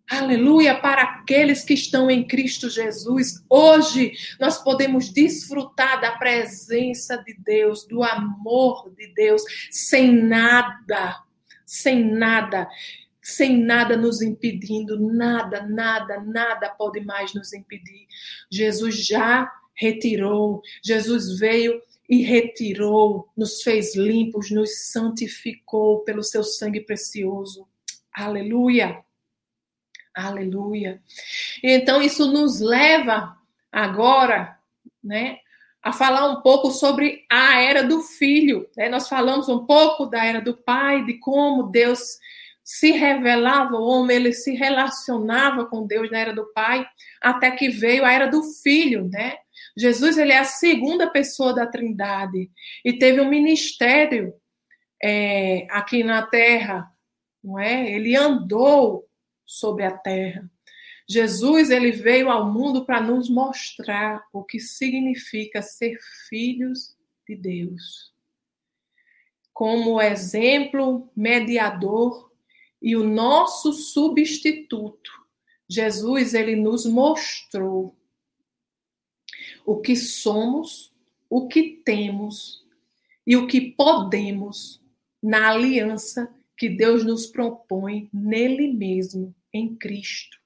[0.09, 3.42] Aleluia, para aqueles que estão em Cristo Jesus.
[3.49, 11.16] Hoje nós podemos desfrutar da presença de Deus, do amor de Deus, sem nada,
[11.70, 12.68] sem nada
[13.22, 18.06] sem nada nos impedindo, nada, nada, nada pode mais nos impedir.
[18.50, 26.80] Jesus já retirou, Jesus veio e retirou, nos fez limpos, nos santificou pelo seu sangue
[26.80, 27.68] precioso.
[28.12, 29.04] Aleluia!
[30.14, 31.00] Aleluia!
[31.62, 33.38] Então isso nos leva
[33.70, 34.59] agora,
[35.02, 35.38] né,
[35.82, 38.68] a falar um pouco sobre a era do filho.
[38.76, 38.88] Né?
[38.88, 42.18] Nós falamos um pouco da era do pai, de como Deus
[42.70, 46.86] se revelava, o homem ele se relacionava com Deus na era do Pai,
[47.20, 49.38] até que veio a era do Filho, né?
[49.76, 52.48] Jesus ele é a segunda pessoa da Trindade
[52.84, 54.32] e teve um ministério
[55.02, 56.88] é, aqui na Terra,
[57.42, 57.90] não é?
[57.90, 59.04] Ele andou
[59.44, 60.48] sobre a Terra.
[61.11, 66.96] Jesus ele veio ao mundo para nos mostrar o que significa ser filhos
[67.27, 68.14] de Deus.
[69.53, 72.31] Como exemplo mediador
[72.81, 75.11] e o nosso substituto.
[75.68, 77.99] Jesus, ele nos mostrou
[79.66, 80.94] o que somos,
[81.29, 82.64] o que temos
[83.27, 84.81] e o que podemos
[85.20, 90.39] na aliança que Deus nos propõe nele mesmo, em Cristo.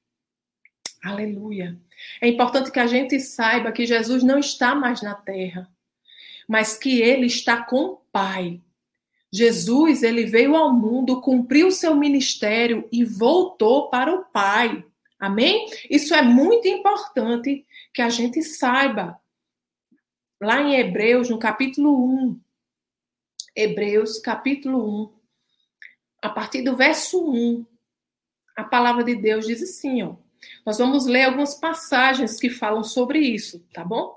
[1.04, 1.78] Aleluia.
[2.20, 5.68] É importante que a gente saiba que Jesus não está mais na terra,
[6.48, 8.60] mas que ele está com o Pai
[9.34, 14.84] Jesus, ele veio ao mundo, cumpriu seu ministério e voltou para o Pai.
[15.18, 15.68] Amém?
[15.90, 19.20] Isso é muito importante que a gente saiba.
[20.40, 22.40] Lá em Hebreus, no capítulo 1,
[23.56, 25.12] Hebreus, capítulo 1,
[26.22, 27.66] a partir do verso 1,
[28.56, 30.14] a palavra de Deus diz assim, ó.
[30.64, 34.16] Nós vamos ler algumas passagens que falam sobre isso, tá bom?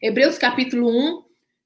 [0.00, 1.24] Hebreus capítulo 1,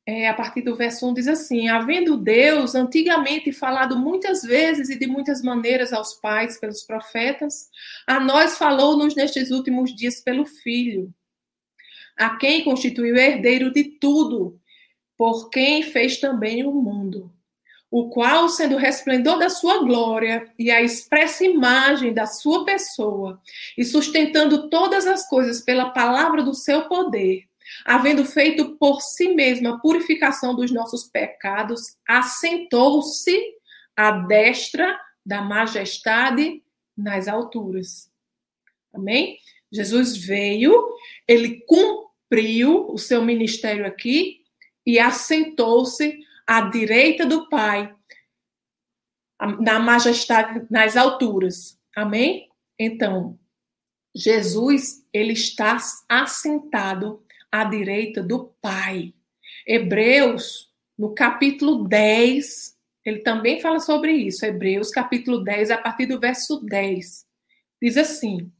[0.08, 4.98] é, a partir do verso 1 diz assim: Havendo Deus antigamente falado muitas vezes e
[4.98, 7.68] de muitas maneiras aos pais pelos profetas,
[8.06, 11.12] a nós falou-nos nestes últimos dias pelo Filho,
[12.16, 14.60] a quem constituiu herdeiro de tudo,
[15.16, 17.32] por quem fez também o mundo,
[17.98, 23.40] o qual, sendo o resplendor da sua glória e a expressa imagem da sua pessoa,
[23.74, 27.44] e sustentando todas as coisas pela palavra do seu poder,
[27.86, 33.34] havendo feito por si mesma a purificação dos nossos pecados, assentou-se
[33.96, 36.62] à destra da majestade
[36.94, 38.10] nas alturas.
[38.92, 39.38] Amém?
[39.72, 40.86] Jesus veio,
[41.26, 44.42] ele cumpriu o seu ministério aqui
[44.84, 47.94] e assentou-se à direita do Pai,
[49.60, 51.78] na majestade nas alturas.
[51.94, 52.48] Amém?
[52.78, 53.38] Então,
[54.14, 55.76] Jesus, ele está
[56.08, 59.14] assentado à direita do Pai.
[59.66, 64.44] Hebreus, no capítulo 10, ele também fala sobre isso.
[64.44, 67.26] Hebreus, capítulo 10, a partir do verso 10.
[67.80, 68.50] Diz assim: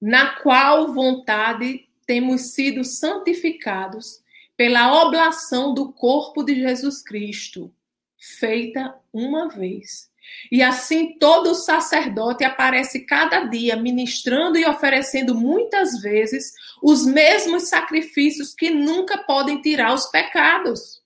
[0.00, 4.23] Na qual vontade temos sido santificados
[4.56, 7.72] pela oblação do corpo de Jesus Cristo,
[8.18, 10.12] feita uma vez
[10.50, 18.54] e assim todo sacerdote aparece cada dia ministrando e oferecendo muitas vezes os mesmos sacrifícios
[18.54, 21.02] que nunca podem tirar os pecados.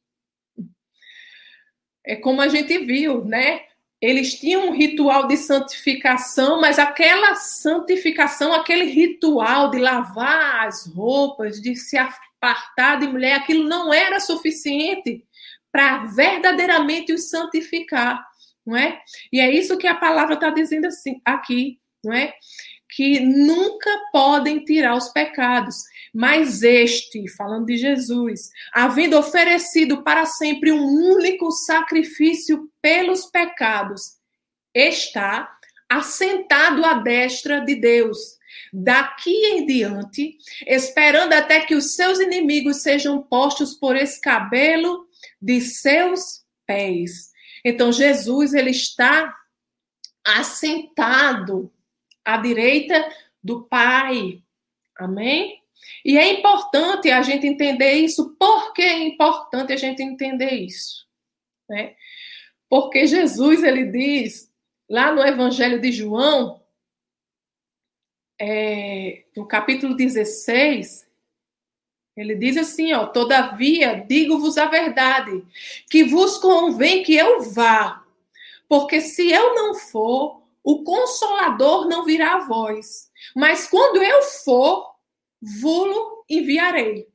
[2.04, 3.62] É como a gente viu, né?
[4.01, 11.61] Eles tinham um ritual de santificação, mas aquela santificação, aquele ritual de lavar as roupas,
[11.61, 11.96] de se
[12.41, 15.24] apartar de mulher, aquilo não era suficiente
[15.70, 18.24] para verdadeiramente os santificar
[18.68, 19.01] não é?
[19.32, 22.34] E é isso que a palavra está dizendo assim, aqui, não é?
[22.95, 25.84] Que nunca podem tirar os pecados,
[26.14, 34.18] mas este, falando de Jesus, havendo oferecido para sempre um único sacrifício pelos pecados,
[34.74, 35.51] está
[35.89, 38.38] assentado à destra de Deus.
[38.72, 45.06] Daqui em diante, esperando até que os seus inimigos sejam postos por escabelo
[45.40, 47.30] de seus pés.
[47.64, 49.34] Então Jesus ele está
[50.24, 51.72] assentado
[52.24, 53.09] à direita
[53.42, 54.42] do Pai.
[54.96, 55.62] Amém?
[56.04, 58.36] E é importante a gente entender isso.
[58.38, 61.06] Por que é importante a gente entender isso?
[61.68, 61.94] Né?
[62.68, 64.52] Porque Jesus, ele diz,
[64.88, 66.62] lá no Evangelho de João,
[68.39, 71.09] é, no capítulo 16,
[72.16, 75.45] ele diz assim, ó, todavia digo-vos a verdade,
[75.91, 78.05] que vos convém que eu vá,
[78.68, 83.11] porque se eu não for, o consolador não virá a vós.
[83.34, 84.95] Mas quando eu for,
[85.41, 87.09] vulo enviarei.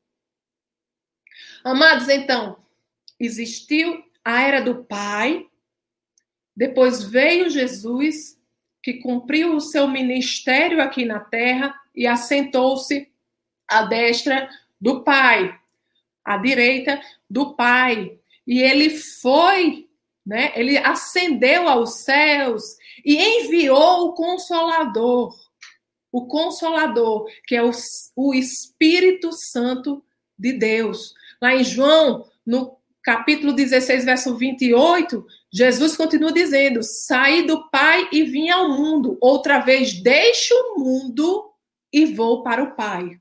[1.63, 2.57] Amados, então,
[3.19, 5.47] existiu a era do Pai,
[6.55, 8.39] depois veio Jesus,
[8.83, 13.09] que cumpriu o seu ministério aqui na terra e assentou-se
[13.67, 14.47] à destra
[14.79, 15.57] do Pai,
[16.23, 18.19] à direita do Pai.
[18.45, 19.87] E ele foi,
[20.25, 20.51] né?
[20.55, 25.33] Ele ascendeu aos céus e enviou o Consolador
[26.13, 27.71] o Consolador, que é o,
[28.15, 30.03] o Espírito Santo
[30.37, 31.15] de Deus.
[31.41, 38.23] Lá em João, no capítulo 16, verso 28, Jesus continua dizendo: Saí do Pai e
[38.23, 39.19] vim ao mundo.
[39.21, 41.53] Outra vez deixo o mundo
[41.91, 43.19] e vou para o Pai.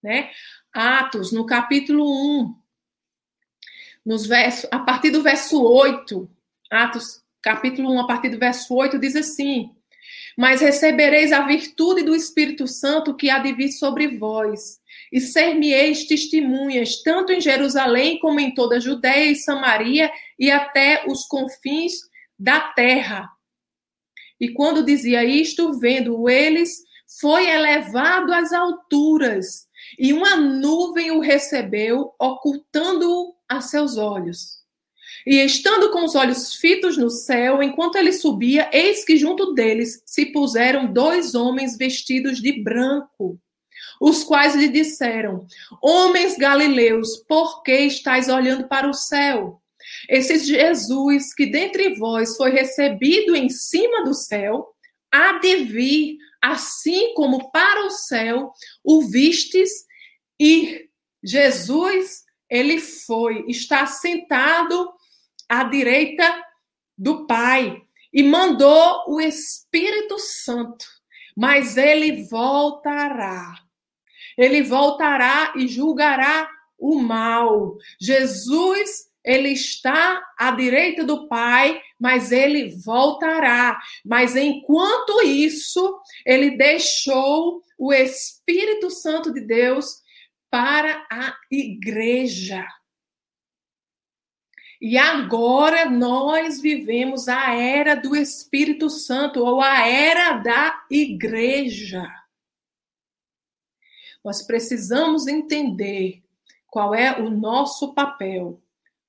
[0.00, 0.30] Né?
[0.72, 2.04] Atos, no capítulo
[2.40, 2.54] 1,
[4.06, 6.30] nos versos, a partir do verso 8,
[6.70, 9.74] Atos, capítulo 1, a partir do verso 8, diz assim:
[10.36, 14.80] mas recebereis a virtude do Espírito Santo que há de vir sobre vós,
[15.12, 21.04] e ser-me-eis testemunhas, tanto em Jerusalém como em toda a Judéia e Samaria e até
[21.06, 21.92] os confins
[22.38, 23.28] da terra.
[24.40, 26.82] E quando dizia isto, vendo eles,
[27.20, 29.66] foi elevado às alturas,
[29.98, 34.64] e uma nuvem o recebeu, ocultando-o a seus olhos.
[35.26, 40.02] E estando com os olhos fitos no céu, enquanto ele subia, eis que junto deles
[40.04, 43.38] se puseram dois homens vestidos de branco,
[44.00, 45.46] os quais lhe disseram:
[45.82, 49.62] Homens galileus, por que estáis olhando para o céu?
[50.08, 54.74] Esse Jesus que dentre vós foi recebido em cima do céu,
[55.10, 58.52] há de vir, assim como para o céu
[58.82, 59.70] o vistes
[60.38, 60.90] ir.
[61.22, 64.92] Jesus, ele foi, está sentado
[65.48, 66.42] à direita
[66.96, 67.80] do Pai
[68.12, 70.84] e mandou o Espírito Santo,
[71.36, 73.54] mas ele voltará.
[74.36, 76.48] Ele voltará e julgará
[76.78, 77.76] o mal.
[78.00, 83.80] Jesus, ele está à direita do Pai, mas ele voltará.
[84.04, 90.02] Mas enquanto isso, ele deixou o Espírito Santo de Deus
[90.50, 92.66] para a igreja.
[94.80, 102.06] E agora nós vivemos a era do Espírito Santo, ou a era da igreja.
[104.22, 106.22] Nós precisamos entender
[106.66, 108.60] qual é o nosso papel.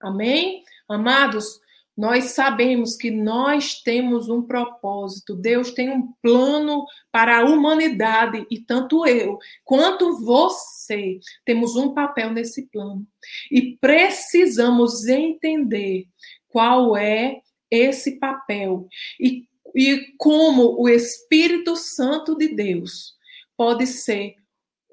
[0.01, 0.63] Amém?
[0.87, 1.59] Amados,
[1.97, 8.59] nós sabemos que nós temos um propósito, Deus tem um plano para a humanidade e
[8.59, 13.07] tanto eu quanto você temos um papel nesse plano.
[13.49, 16.05] E precisamos entender
[16.49, 17.41] qual é
[17.71, 18.87] esse papel
[19.19, 23.15] e, e como o Espírito Santo de Deus
[23.55, 24.35] pode ser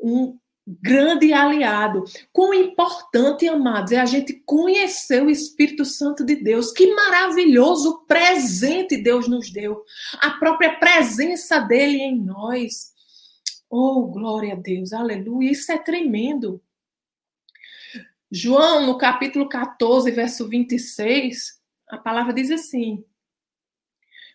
[0.01, 2.05] um grande aliado.
[2.33, 6.73] Quão importante, amados, é a gente conhecer o Espírito Santo de Deus.
[6.73, 9.85] Que maravilhoso presente Deus nos deu.
[10.21, 12.93] A própria presença dele em nós.
[13.69, 15.51] Oh, glória a Deus, aleluia.
[15.51, 16.63] Isso é tremendo.
[18.31, 23.05] João, no capítulo 14, verso 26, a palavra diz assim: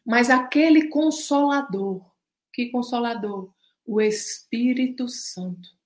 [0.06, 2.06] Mas aquele consolador,
[2.52, 3.52] que consolador?
[3.86, 5.77] O Espírito Santo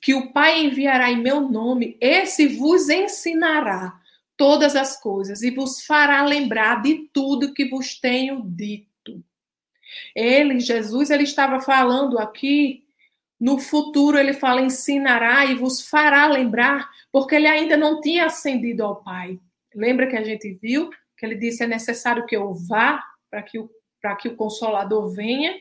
[0.00, 3.98] que o Pai enviará em meu nome, esse vos ensinará
[4.36, 9.22] todas as coisas e vos fará lembrar de tudo que vos tenho dito.
[10.14, 12.84] Ele, Jesus, ele estava falando aqui,
[13.40, 18.84] no futuro ele fala ensinará e vos fará lembrar, porque ele ainda não tinha ascendido
[18.84, 19.38] ao Pai.
[19.74, 23.58] Lembra que a gente viu que ele disse é necessário que eu vá para que
[23.58, 23.68] o
[24.00, 25.60] para que o consolador venha?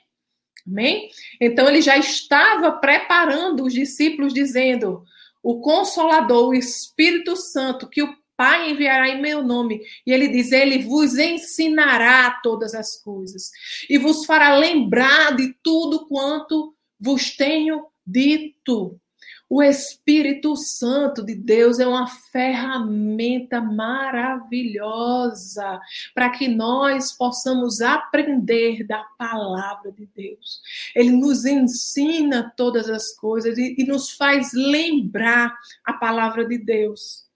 [0.68, 1.10] Amém?
[1.40, 5.04] Então ele já estava preparando os discípulos, dizendo:
[5.42, 9.82] o Consolador, o Espírito Santo, que o Pai enviará em meu nome.
[10.06, 13.50] E ele diz: Ele vos ensinará todas as coisas
[13.90, 19.00] e vos fará lembrar de tudo quanto vos tenho dito.
[19.50, 24.20] O Espírito Santo de Deus é uma ferramenta maravilhosa
[26.14, 30.62] para que nós possamos aprender da palavra de Deus.
[30.94, 37.27] Ele nos ensina todas as coisas e, e nos faz lembrar a palavra de Deus.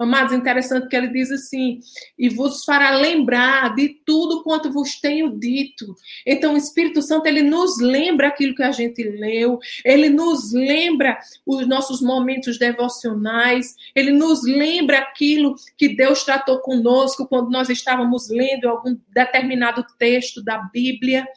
[0.00, 1.78] Amados, interessante que ele diz assim:
[2.18, 5.94] e vos fará lembrar de tudo quanto vos tenho dito.
[6.26, 11.18] Então, o Espírito Santo, ele nos lembra aquilo que a gente leu, ele nos lembra
[11.44, 18.30] os nossos momentos devocionais, ele nos lembra aquilo que Deus tratou conosco quando nós estávamos
[18.30, 21.28] lendo algum determinado texto da Bíblia.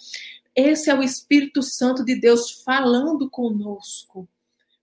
[0.56, 4.26] Esse é o Espírito Santo de Deus falando conosco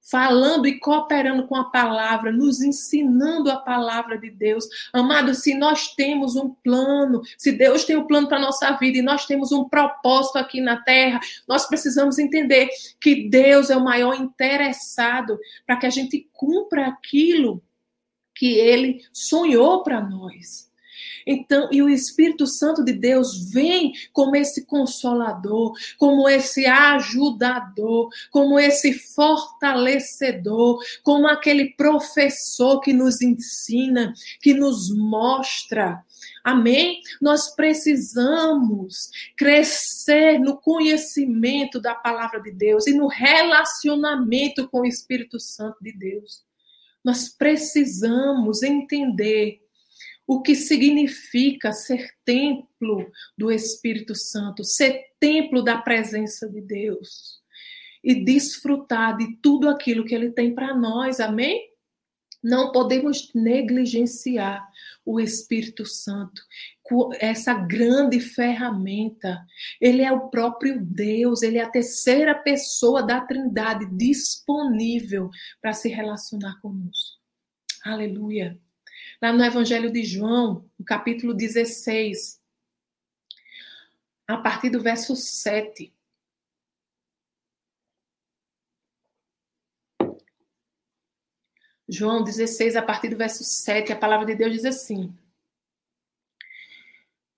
[0.01, 4.67] falando e cooperando com a palavra, nos ensinando a palavra de Deus.
[4.93, 8.99] Amado, se nós temos um plano, se Deus tem um plano para a nossa vida
[8.99, 12.69] e nós temos um propósito aqui na terra, nós precisamos entender
[13.01, 17.63] que Deus é o maior interessado para que a gente cumpra aquilo
[18.35, 20.70] que ele sonhou para nós.
[21.27, 28.59] Então, e o Espírito Santo de Deus vem como esse consolador, como esse ajudador, como
[28.59, 36.05] esse fortalecedor, como aquele professor que nos ensina, que nos mostra.
[36.43, 37.01] Amém?
[37.21, 45.39] Nós precisamos crescer no conhecimento da palavra de Deus e no relacionamento com o Espírito
[45.39, 46.43] Santo de Deus.
[47.05, 49.61] Nós precisamos entender
[50.31, 57.41] o que significa ser templo do Espírito Santo, ser templo da presença de Deus
[58.01, 61.69] e desfrutar de tudo aquilo que ele tem para nós, amém?
[62.41, 64.65] Não podemos negligenciar
[65.05, 66.41] o Espírito Santo,
[67.19, 69.45] essa grande ferramenta.
[69.81, 75.29] Ele é o próprio Deus, ele é a terceira pessoa da Trindade disponível
[75.61, 77.19] para se relacionar conosco.
[77.85, 78.57] Aleluia
[79.21, 82.41] lá no Evangelho de João, no capítulo 16,
[84.27, 85.93] a partir do verso 7.
[91.87, 95.13] João 16, a partir do verso 7, a palavra de Deus diz assim: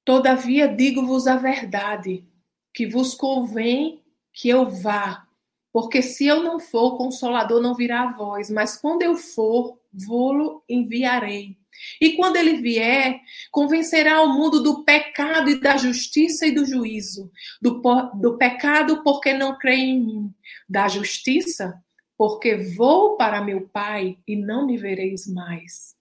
[0.04, 2.24] Todavia digo-vos a verdade,
[2.72, 5.26] que vos convém que eu vá,
[5.72, 9.80] porque se eu não for, o consolador não virá a vós, mas quando eu for,
[9.90, 11.61] vou-lo enviarei.
[12.00, 13.20] E quando ele vier,
[13.50, 17.30] convencerá o mundo do pecado e da justiça e do juízo.
[17.60, 17.80] Do,
[18.14, 20.34] do pecado, porque não crê em mim.
[20.68, 21.82] Da justiça,
[22.16, 25.96] porque vou para meu Pai e não me vereis mais.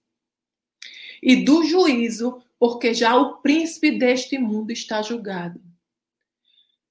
[1.22, 5.62] E do juízo, porque já o príncipe deste mundo está julgado.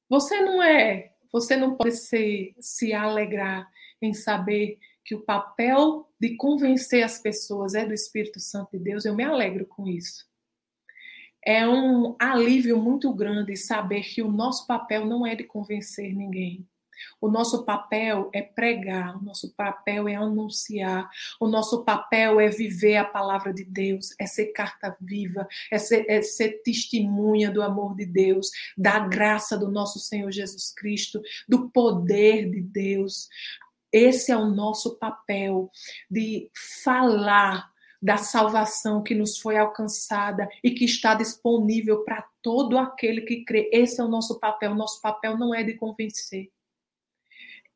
[0.09, 3.71] Você não é, você não pode se, se alegrar
[4.03, 9.05] em saber que o papel de convencer as pessoas é do Espírito Santo de Deus,
[9.05, 10.29] eu me alegro com isso.
[11.45, 16.69] É um alívio muito grande saber que o nosso papel não é de convencer ninguém.
[17.19, 21.09] O nosso papel é pregar, o nosso papel é anunciar,
[21.41, 26.05] o nosso papel é viver a palavra de Deus, é ser carta viva, é ser,
[26.09, 31.71] é ser testemunha do amor de Deus, da graça do nosso Senhor Jesus Cristo, do
[31.71, 33.29] poder de Deus.
[33.93, 35.71] Esse é o nosso papel
[36.11, 36.51] de
[36.83, 37.71] falar
[38.03, 43.69] da salvação que nos foi alcançada e que está disponível para todo aquele que crê.
[43.73, 44.75] Esse é o nosso papel.
[44.75, 46.51] Nosso papel não é de convencer.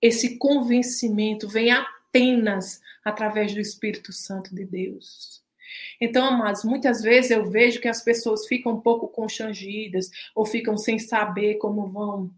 [0.01, 5.43] Esse convencimento vem apenas através do Espírito Santo de Deus.
[6.01, 10.77] Então, amados, muitas vezes eu vejo que as pessoas ficam um pouco constrangidas ou ficam
[10.77, 12.31] sem saber como vão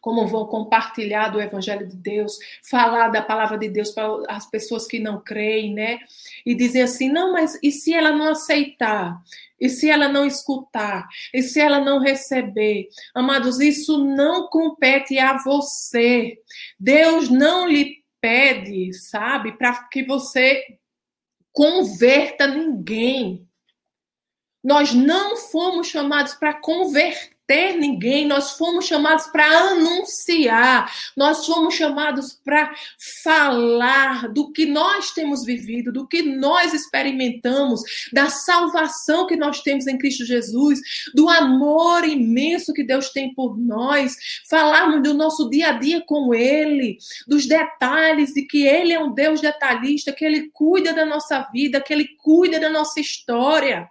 [0.00, 4.86] como vão compartilhar do Evangelho de Deus, falar da palavra de Deus para as pessoas
[4.86, 5.98] que não creem, né?
[6.44, 9.20] E dizer assim: não, mas e se ela não aceitar?
[9.60, 11.08] E se ela não escutar?
[11.34, 12.88] E se ela não receber?
[13.14, 16.38] Amados, isso não compete a você.
[16.78, 20.78] Deus não lhe pede, sabe, para que você
[21.52, 23.48] converta ninguém.
[24.62, 31.74] Nós não fomos chamados para converter ter ninguém, nós fomos chamados para anunciar, nós fomos
[31.74, 32.74] chamados para
[33.24, 37.80] falar do que nós temos vivido, do que nós experimentamos,
[38.12, 40.78] da salvação que nós temos em Cristo Jesus,
[41.14, 44.14] do amor imenso que Deus tem por nós,
[44.50, 49.14] falarmos do nosso dia a dia com Ele, dos detalhes de que Ele é um
[49.14, 53.88] Deus detalhista, que Ele cuida da nossa vida, que Ele cuida da nossa história.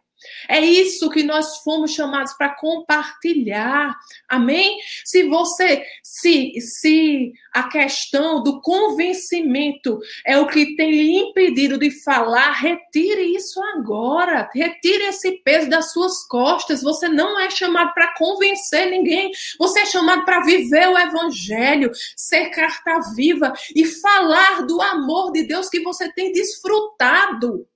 [0.47, 3.95] É isso que nós fomos chamados para compartilhar.
[4.27, 4.77] Amém?
[5.05, 11.91] Se você se se a questão do convencimento é o que tem lhe impedido de
[12.03, 14.49] falar, retire isso agora.
[14.53, 16.81] Retire esse peso das suas costas.
[16.81, 19.31] Você não é chamado para convencer ninguém.
[19.59, 25.43] Você é chamado para viver o evangelho, ser carta viva e falar do amor de
[25.43, 27.67] Deus que você tem desfrutado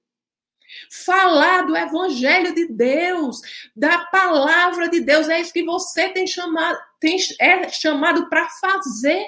[0.89, 3.41] falar do evangelho de Deus,
[3.76, 5.30] da palavra de Deus.
[5.30, 9.26] É isso que você tem chamado, tem, é chamado para fazer.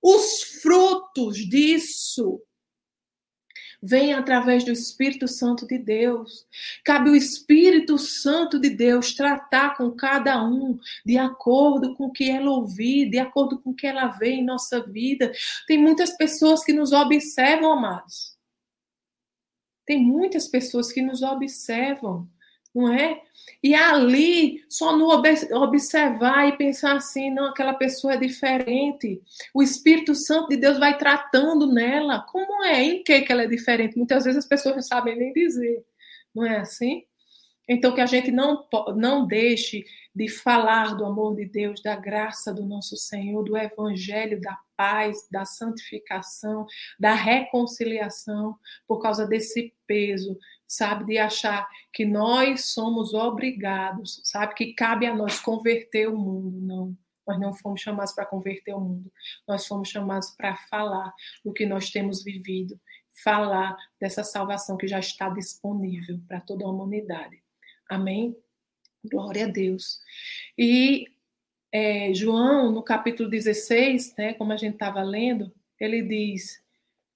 [0.00, 2.40] Os frutos disso
[3.82, 6.46] vêm através do Espírito Santo de Deus.
[6.84, 12.28] Cabe o Espírito Santo de Deus tratar com cada um de acordo com o que
[12.28, 15.32] ela ouvir, de acordo com o que ela vê em nossa vida.
[15.66, 18.37] Tem muitas pessoas que nos observam, amados.
[19.88, 22.28] Tem muitas pessoas que nos observam,
[22.74, 23.22] não é?
[23.62, 29.22] E ali, só no observar e pensar assim, não, aquela pessoa é diferente.
[29.54, 32.20] O Espírito Santo de Deus vai tratando nela.
[32.28, 32.82] Como é?
[32.82, 33.96] Em que, que ela é diferente?
[33.96, 35.82] Muitas vezes as pessoas não sabem nem dizer.
[36.34, 37.04] Não é assim?
[37.68, 38.66] Então, que a gente não,
[38.96, 44.40] não deixe de falar do amor de Deus, da graça do nosso Senhor, do Evangelho,
[44.40, 46.66] da paz, da santificação,
[46.98, 48.56] da reconciliação,
[48.86, 55.14] por causa desse peso, sabe, de achar que nós somos obrigados, sabe, que cabe a
[55.14, 56.60] nós converter o mundo.
[56.60, 56.96] Não.
[57.26, 59.12] Nós não fomos chamados para converter o mundo,
[59.46, 61.12] nós fomos chamados para falar
[61.44, 62.80] do que nós temos vivido,
[63.22, 67.42] falar dessa salvação que já está disponível para toda a humanidade.
[67.88, 68.36] Amém?
[69.04, 70.00] Glória a Deus.
[70.56, 71.06] E
[71.72, 76.60] é, João, no capítulo 16, né, como a gente estava lendo, ele diz,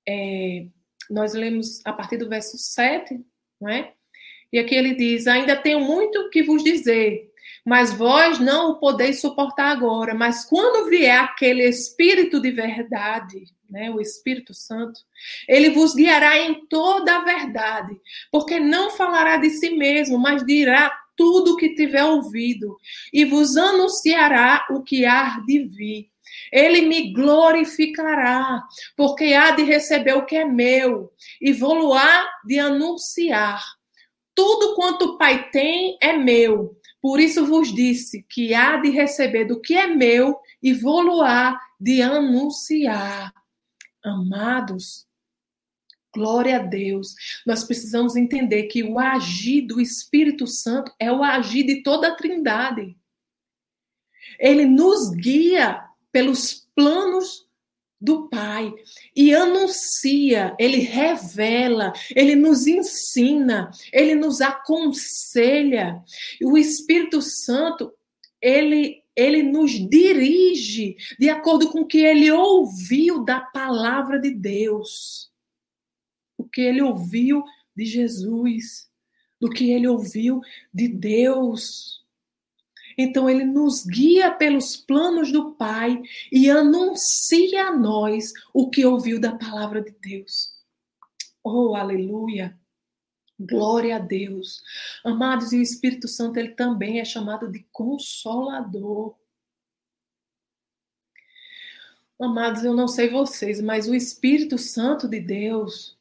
[0.08, 0.66] é,
[1.10, 3.20] nós lemos a partir do verso 7,
[3.60, 3.92] não é?
[4.52, 7.31] E aqui ele diz: Ainda tenho muito que vos dizer,
[7.64, 10.14] mas vós não o podeis suportar agora.
[10.14, 15.00] Mas quando vier aquele Espírito de verdade, né, o Espírito Santo,
[15.48, 17.96] ele vos guiará em toda a verdade,
[18.30, 22.76] porque não falará de si mesmo, mas dirá tudo o que tiver ouvido,
[23.12, 26.12] e vos anunciará o que há de vir.
[26.52, 28.62] Ele me glorificará,
[28.96, 33.62] porque há de receber o que é meu, e vou-lo-á de anunciar.
[34.34, 36.76] Tudo quanto o Pai tem é meu.
[37.02, 42.00] Por isso vos disse que há de receber do que é meu e vou-lo-á de
[42.00, 43.34] anunciar.
[44.04, 45.04] Amados,
[46.14, 47.12] glória a Deus.
[47.44, 52.14] Nós precisamos entender que o agir do Espírito Santo é o agir de toda a
[52.14, 52.96] Trindade.
[54.38, 57.48] Ele nos guia pelos planos
[58.02, 58.74] do Pai
[59.14, 66.02] e anuncia, ele revela, ele nos ensina, ele nos aconselha.
[66.42, 67.92] O Espírito Santo,
[68.40, 75.30] ele ele nos dirige de acordo com o que ele ouviu da palavra de Deus.
[76.38, 77.44] O que ele ouviu
[77.76, 78.88] de Jesus,
[79.38, 80.40] do que ele ouviu
[80.72, 82.01] de Deus.
[82.96, 89.20] Então ele nos guia pelos planos do Pai e anuncia a nós o que ouviu
[89.20, 90.52] da palavra de Deus.
[91.42, 92.56] Oh, aleluia!
[93.38, 94.62] Glória a Deus.
[95.04, 99.16] Amados, e o Espírito Santo ele também é chamado de consolador.
[102.20, 105.98] Amados, eu não sei vocês, mas o Espírito Santo de Deus,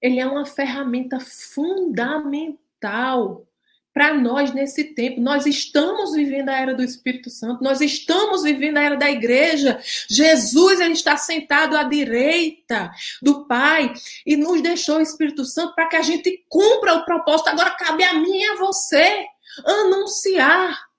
[0.00, 3.46] ele é uma ferramenta fundamental
[3.92, 5.20] para nós nesse tempo.
[5.20, 9.80] Nós estamos vivendo a era do Espírito Santo, nós estamos vivendo a era da igreja.
[10.08, 13.92] Jesus ele está sentado à direita do Pai
[14.24, 17.48] e nos deixou o Espírito Santo para que a gente cumpra o propósito.
[17.48, 19.26] Agora cabe a mim e a você
[19.64, 20.90] anunciar.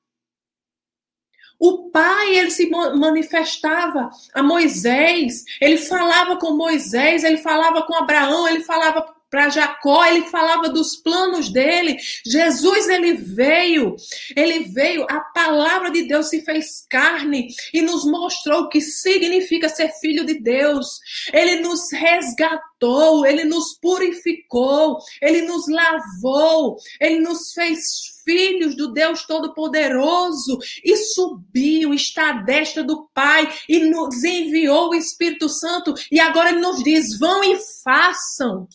[1.63, 8.47] O pai, ele se manifestava a Moisés, ele falava com Moisés, ele falava com Abraão,
[8.47, 11.97] ele falava para Jacó, ele falava dos planos dele.
[12.25, 13.95] Jesus, ele veio,
[14.35, 19.69] ele veio, a palavra de Deus se fez carne e nos mostrou o que significa
[19.69, 20.85] ser filho de Deus.
[21.31, 29.25] Ele nos resgatou, ele nos purificou, ele nos lavou, ele nos fez filhos do Deus
[29.25, 36.19] Todo-Poderoso e subiu, está à destra do Pai e nos enviou o Espírito Santo e
[36.19, 38.67] agora ele nos diz: vão e façam.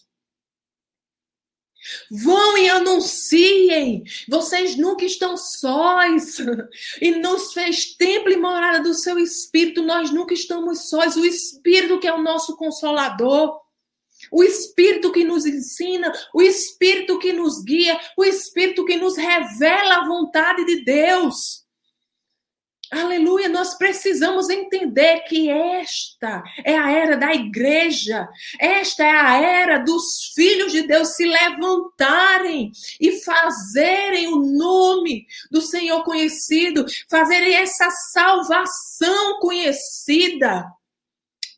[2.11, 4.05] Vão e anunciem.
[4.29, 6.39] Vocês nunca estão sós.
[7.01, 9.83] E nos fez templo e morada do seu Espírito.
[9.83, 11.17] Nós nunca estamos sós.
[11.17, 13.61] O Espírito que é o nosso consolador.
[14.31, 19.97] o Espírito que nos ensina, o Espírito que nos guia, o Espírito que nos revela
[19.97, 21.66] a vontade de Deus.
[22.91, 28.29] Aleluia, nós precisamos entender que esta é a era da igreja,
[28.61, 32.71] esta é a era dos filhos de Deus se levantarem
[33.01, 40.65] e fazerem o nome do Senhor conhecido, fazerem essa salvação conhecida.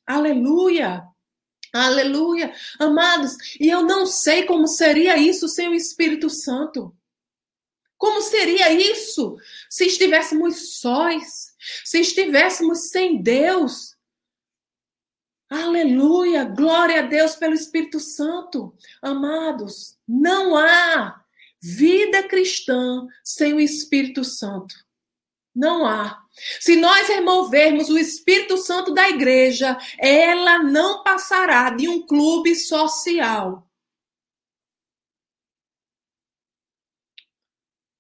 [0.07, 1.03] Aleluia.
[1.75, 6.97] Aleluia, amados, e eu não sei como seria isso sem o Espírito Santo.
[7.99, 9.37] Como seria isso
[9.69, 11.53] se estivéssemos sós,
[11.85, 13.97] se estivéssemos sem Deus?
[15.51, 18.73] Aleluia, glória a Deus pelo Espírito Santo.
[19.03, 21.25] Amados, não há
[21.61, 24.75] vida cristã sem o Espírito Santo.
[25.55, 26.23] Não há.
[26.61, 33.68] Se nós removermos o Espírito Santo da igreja, ela não passará de um clube social.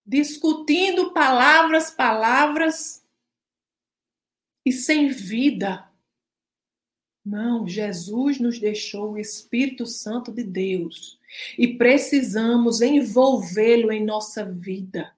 [0.08, 3.04] Discutindo palavras, palavras
[4.64, 5.86] e sem vida.
[7.24, 11.20] Não, Jesus nos deixou o Espírito Santo de Deus
[11.58, 15.12] e precisamos envolvê-lo em nossa vida.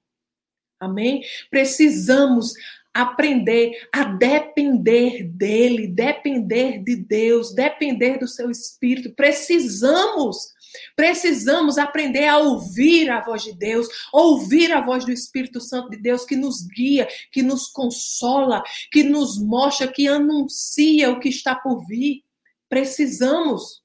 [0.80, 1.22] Amém?
[1.48, 2.54] Precisamos
[2.92, 9.12] aprender a depender dele, depender de Deus, depender do seu Espírito.
[9.12, 10.52] Precisamos
[10.94, 15.96] Precisamos aprender a ouvir a voz de Deus, ouvir a voz do Espírito Santo de
[15.96, 21.54] Deus que nos guia, que nos consola, que nos mostra, que anuncia o que está
[21.54, 22.24] por vir.
[22.68, 23.82] Precisamos.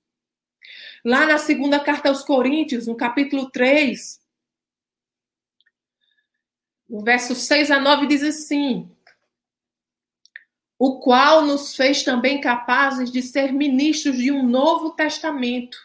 [1.03, 4.19] Lá na segunda carta aos Coríntios, no capítulo 3,
[6.89, 8.91] o verso 6 a 9 diz assim:
[10.77, 15.77] O qual nos fez também capazes de ser ministros de um novo testamento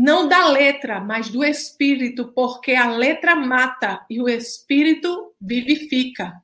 [0.00, 6.40] não da letra, mas do espírito, porque a letra mata e o espírito vivifica.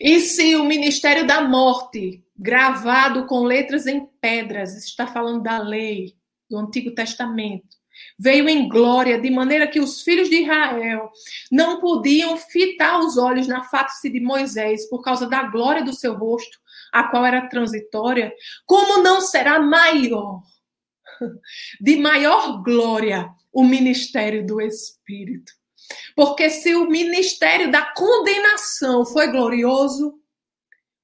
[0.00, 6.16] E se o ministério da morte, gravado com letras em pedras, está falando da lei
[6.50, 7.68] do Antigo Testamento,
[8.18, 11.12] veio em glória, de maneira que os filhos de Israel
[11.48, 16.14] não podiam fitar os olhos na face de Moisés por causa da glória do seu
[16.14, 16.58] rosto,
[16.92, 18.32] a qual era transitória,
[18.66, 20.42] como não será maior
[21.80, 25.52] de maior glória o ministério do Espírito.
[26.14, 30.14] Porque se o ministério da condenação foi glorioso,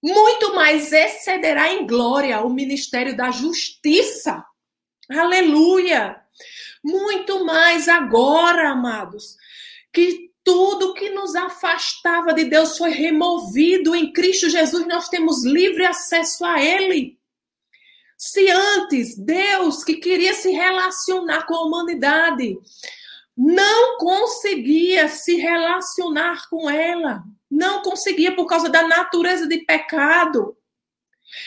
[0.03, 4.45] muito mais excederá em glória o ministério da justiça.
[5.11, 6.21] Aleluia!
[6.83, 9.37] Muito mais agora, amados,
[9.91, 15.87] que tudo que nos afastava de Deus foi removido em Cristo Jesus, nós temos livre
[15.87, 17.19] acesso a Ele.
[18.17, 22.59] Se antes Deus, que queria se relacionar com a humanidade,
[23.37, 30.57] não conseguia se relacionar com ela, não conseguia por causa da natureza de pecado.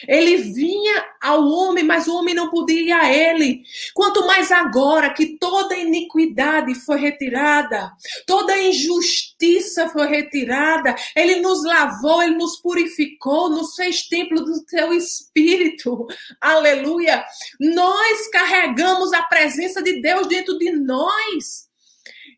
[0.07, 3.63] Ele vinha ao homem, mas o homem não podia ir a ele.
[3.93, 7.91] Quanto mais agora que toda iniquidade foi retirada,
[8.25, 14.93] toda injustiça foi retirada, ele nos lavou, ele nos purificou, nos fez templo do seu
[14.93, 16.07] espírito.
[16.39, 17.23] Aleluia!
[17.59, 21.67] Nós carregamos a presença de Deus dentro de nós.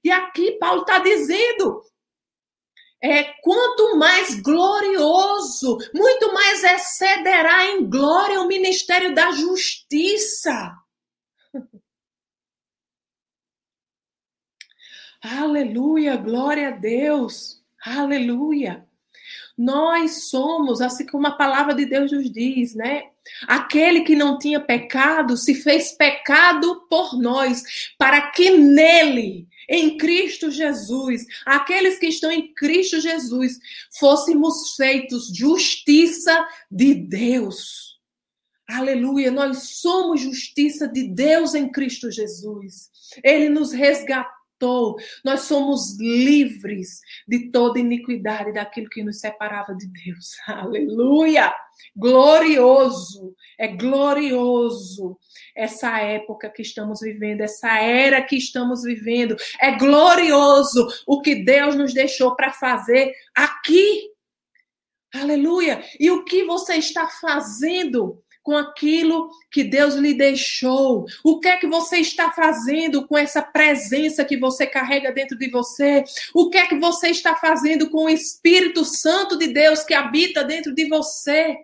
[0.03, 1.81] E aqui Paulo está dizendo:
[3.01, 10.75] é, quanto mais glorioso, muito mais excederá em glória o ministério da justiça.
[15.21, 17.61] Aleluia, glória a Deus.
[17.83, 18.85] Aleluia.
[19.57, 23.03] Nós somos, assim como a palavra de Deus nos diz, né?
[23.45, 30.49] Aquele que não tinha pecado se fez pecado por nós, para que nele em Cristo
[30.49, 33.59] Jesus, aqueles que estão em Cristo Jesus,
[33.99, 37.99] fôssemos feitos justiça de Deus.
[38.67, 42.89] Aleluia, nós somos justiça de Deus em Cristo Jesus.
[43.23, 44.38] Ele nos resgatou.
[45.23, 50.35] Nós somos livres de toda iniquidade daquilo que nos separava de Deus.
[50.47, 51.53] Aleluia!
[51.95, 55.17] Glorioso, é glorioso
[55.55, 59.35] essa época que estamos vivendo, essa era que estamos vivendo.
[59.61, 64.09] É glorioso o que Deus nos deixou para fazer aqui.
[65.13, 65.83] Aleluia!
[65.99, 71.05] E o que você está fazendo com aquilo que Deus lhe deixou?
[71.23, 75.49] O que é que você está fazendo com essa presença que você carrega dentro de
[75.49, 76.03] você?
[76.33, 80.43] O que é que você está fazendo com o Espírito Santo de Deus que habita
[80.43, 81.57] dentro de você?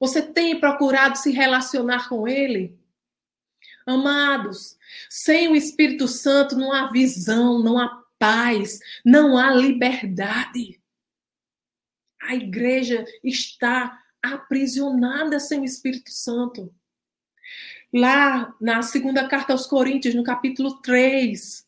[0.00, 2.78] Você tem procurado se relacionar com Ele?
[3.86, 4.78] Amados,
[5.10, 10.80] sem o Espírito Santo não há visão, não há paz, não há liberdade.
[12.26, 16.74] A igreja está aprisionada sem o Espírito Santo.
[17.92, 21.64] Lá na segunda carta aos Coríntios, no capítulo 3,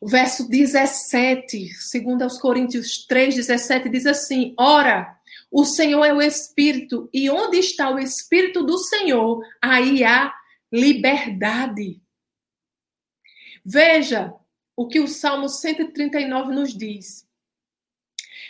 [0.00, 5.18] o verso 17, segundo aos Coríntios 3, 17, diz assim: Ora,
[5.50, 10.32] o Senhor é o Espírito, e onde está o Espírito do Senhor, aí há
[10.72, 12.00] liberdade.
[13.64, 14.32] Veja
[14.76, 17.27] o que o Salmo 139 nos diz.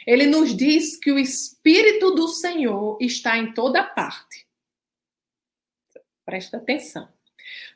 [0.09, 4.48] Ele nos diz que o Espírito do Senhor está em toda parte.
[6.24, 7.12] Presta atenção.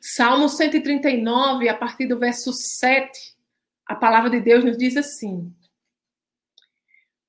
[0.01, 3.37] Salmo 139, a partir do verso 7,
[3.85, 5.55] a palavra de Deus nos diz assim: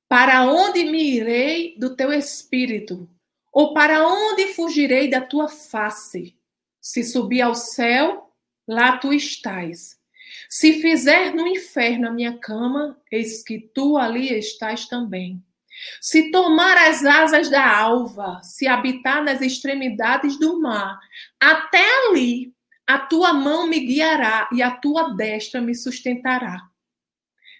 [0.08, 3.06] Para onde me irei do teu espírito?
[3.52, 6.34] Ou para onde fugirei da tua face?
[6.80, 8.34] Se subir ao céu,
[8.66, 10.00] lá tu estás.
[10.48, 15.42] Se fizer no inferno a minha cama, eis que tu ali estás também.
[16.00, 20.98] Se tomar as asas da alva, se habitar nas extremidades do mar,
[21.40, 22.54] até ali
[22.86, 26.60] a tua mão me guiará e a tua destra me sustentará.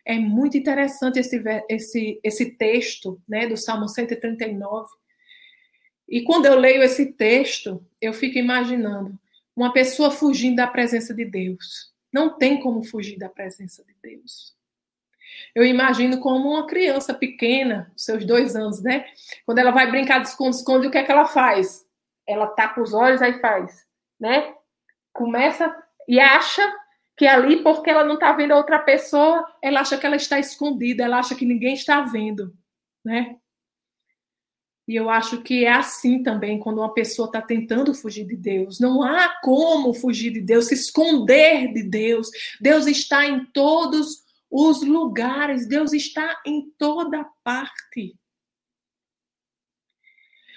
[0.05, 4.89] É muito interessante esse, esse, esse texto né, do Salmo 139.
[6.07, 9.19] E quando eu leio esse texto, eu fico imaginando
[9.57, 11.94] uma pessoa fugindo da presença de Deus.
[12.15, 14.55] Não tem como fugir da presença de Deus.
[15.53, 19.05] Eu imagino como uma criança pequena, seus dois anos, né?
[19.45, 21.85] Quando ela vai brincar de esconde-esconde, o que é que ela faz?
[22.25, 23.85] Ela tapa os olhos, aí faz,
[24.21, 24.55] né?
[25.13, 26.63] Começa e acha
[27.17, 30.39] que ali, porque ela não está vendo a outra pessoa, ela acha que ela está
[30.39, 32.57] escondida, ela acha que ninguém está vendo,
[33.05, 33.37] né?
[34.87, 38.79] E eu acho que é assim também quando uma pessoa está tentando fugir de Deus.
[38.79, 42.29] Não há como fugir de Deus, se esconder de Deus.
[42.61, 48.19] Deus está em todos os lugares, Deus está em toda parte.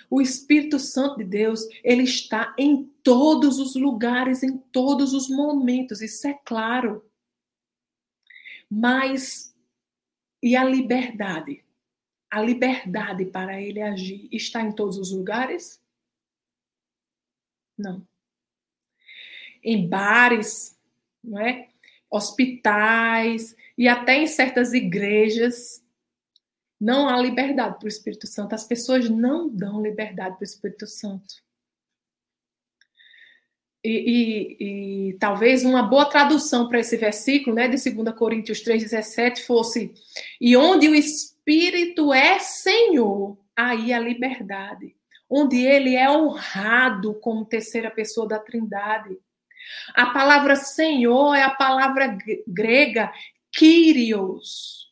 [0.09, 6.01] O Espírito Santo de Deus, ele está em todos os lugares, em todos os momentos,
[6.01, 7.03] isso é claro.
[8.69, 9.53] Mas
[10.41, 11.66] e a liberdade?
[12.29, 15.81] A liberdade para ele agir está em todos os lugares?
[17.77, 18.05] Não.
[19.63, 20.77] Em bares,
[21.23, 21.69] não é?
[22.09, 25.83] hospitais e até em certas igrejas,
[26.79, 28.55] não há liberdade para o Espírito Santo.
[28.55, 31.43] As pessoas não dão liberdade para o Espírito Santo.
[33.83, 39.45] E, e, e, talvez uma boa tradução para esse versículo, né, de 2 Coríntios 3,17,
[39.45, 39.93] fosse:
[40.41, 41.36] E onde o Espírito
[42.13, 44.95] é Senhor, aí a liberdade.
[45.29, 49.17] Onde ele é honrado como terceira pessoa da Trindade.
[49.93, 52.17] A palavra Senhor é a palavra
[52.47, 53.11] grega
[53.51, 54.87] Kyrios,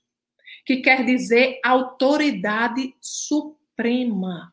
[0.65, 4.51] que quer dizer autoridade suprema.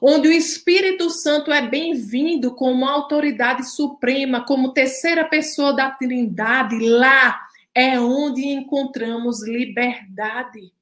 [0.00, 7.40] Onde o Espírito Santo é bem-vindo como autoridade suprema, como terceira pessoa da Trindade, lá
[7.74, 10.72] é onde encontramos liberdade.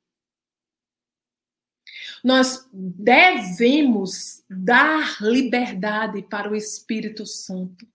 [2.23, 7.87] Nós devemos dar liberdade para o Espírito Santo.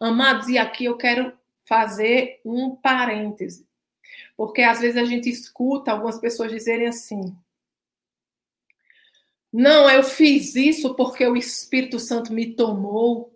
[0.00, 1.32] Amados, e aqui eu quero
[1.64, 3.66] fazer um parêntese,
[4.36, 7.34] porque às vezes a gente escuta algumas pessoas dizerem assim:
[9.52, 13.32] não, eu fiz isso porque o Espírito Santo me tomou.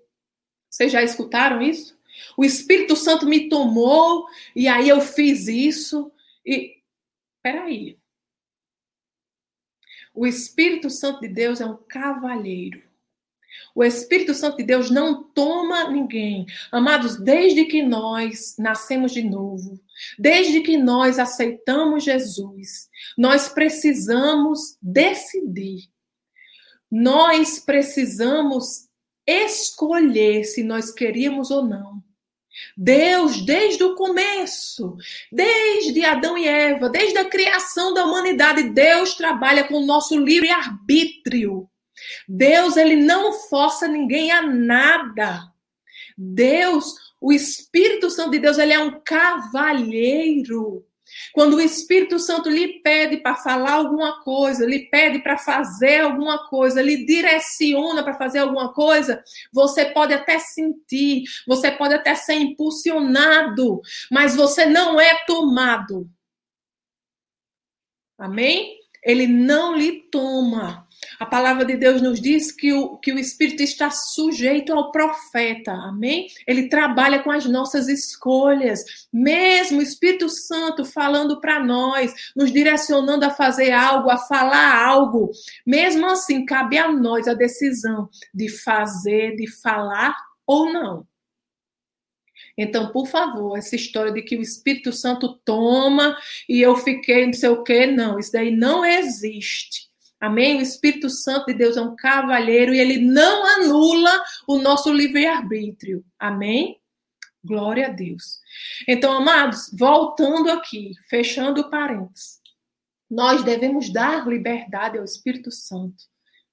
[0.69, 1.99] Vocês já escutaram isso?
[2.37, 6.13] O Espírito Santo me tomou e aí eu fiz isso.
[6.45, 6.83] E
[7.43, 8.00] peraí.
[10.21, 12.83] O Espírito Santo de Deus é um cavalheiro.
[13.75, 16.45] O Espírito Santo de Deus não toma ninguém.
[16.71, 19.81] Amados, desde que nós nascemos de novo,
[20.19, 25.89] desde que nós aceitamos Jesus, nós precisamos decidir.
[26.91, 28.91] Nós precisamos
[29.27, 32.05] escolher se nós queríamos ou não.
[32.77, 34.97] Deus, desde o começo,
[35.31, 41.69] desde Adão e Eva, desde a criação da humanidade, Deus trabalha com o nosso livre-arbítrio.
[42.29, 45.53] Deus, ele não força ninguém a nada.
[46.17, 50.85] Deus, o Espírito Santo de Deus, ele é um cavalheiro.
[51.33, 56.49] Quando o Espírito Santo lhe pede para falar alguma coisa, lhe pede para fazer alguma
[56.49, 62.35] coisa, lhe direciona para fazer alguma coisa, você pode até sentir, você pode até ser
[62.35, 66.09] impulsionado, mas você não é tomado.
[68.19, 68.79] Amém?
[69.03, 70.87] Ele não lhe toma.
[71.21, 75.71] A palavra de Deus nos diz que o, que o Espírito está sujeito ao profeta,
[75.71, 76.29] amém?
[76.47, 83.27] Ele trabalha com as nossas escolhas, mesmo o Espírito Santo falando para nós, nos direcionando
[83.27, 85.31] a fazer algo, a falar algo.
[85.67, 90.17] Mesmo assim, cabe a nós a decisão de fazer, de falar
[90.47, 91.07] ou não.
[92.57, 96.17] Então, por favor, essa história de que o Espírito Santo toma
[96.49, 99.90] e eu fiquei não sei o quê, não, isso daí não existe.
[100.21, 100.59] Amém?
[100.59, 106.05] O Espírito Santo de Deus é um cavalheiro e ele não anula o nosso livre-arbítrio.
[106.19, 106.79] Amém?
[107.43, 108.39] Glória a Deus.
[108.87, 112.39] Então, amados, voltando aqui, fechando parênteses,
[113.11, 116.05] nós devemos dar liberdade ao Espírito Santo.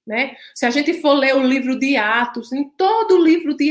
[0.06, 0.34] Né?
[0.54, 3.70] Se a gente for ler o livro de Atos, em todo o livro de,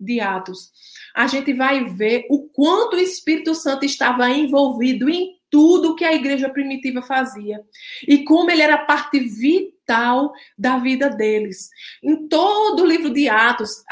[0.00, 0.72] de Atos,
[1.14, 6.14] a gente vai ver o quanto o Espírito Santo estava envolvido em tudo que a
[6.14, 7.60] igreja primitiva fazia
[8.06, 11.70] e como ele era parte vital da vida deles.
[12.02, 13.82] Em todo o livro de Atos,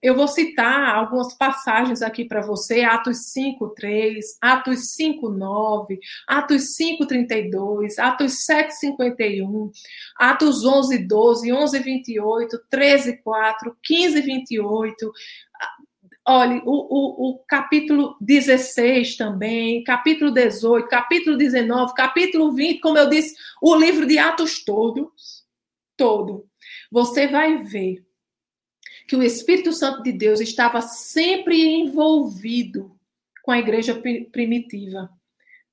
[0.00, 5.98] eu vou citar algumas passagens aqui para você, Atos 5:3, Atos 5:9,
[6.28, 9.70] Atos 5:32, Atos 7:51,
[10.16, 15.12] Atos 11:12, 11:28, 13:4, 15:28,
[16.24, 23.10] Olha, o, o, o, capítulo 16 também, capítulo 18, capítulo 19, capítulo 20, como eu
[23.10, 25.12] disse, o livro de Atos todo,
[25.96, 26.46] todo.
[26.92, 28.06] Você vai ver
[29.08, 32.96] que o Espírito Santo de Deus estava sempre envolvido
[33.42, 34.00] com a igreja
[34.30, 35.10] primitiva,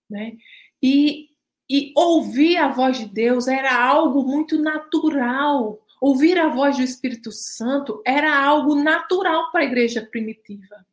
[0.09, 0.35] né?
[0.81, 1.29] E,
[1.69, 7.31] e ouvir a voz de Deus era algo muito natural Ouvir a voz do Espírito
[7.31, 10.85] Santo era algo natural para a igreja primitiva.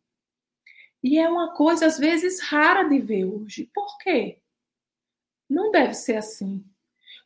[1.02, 3.70] E é uma coisa, às vezes, rara de ver hoje.
[3.72, 4.40] Por quê?
[5.48, 6.64] Não deve ser assim.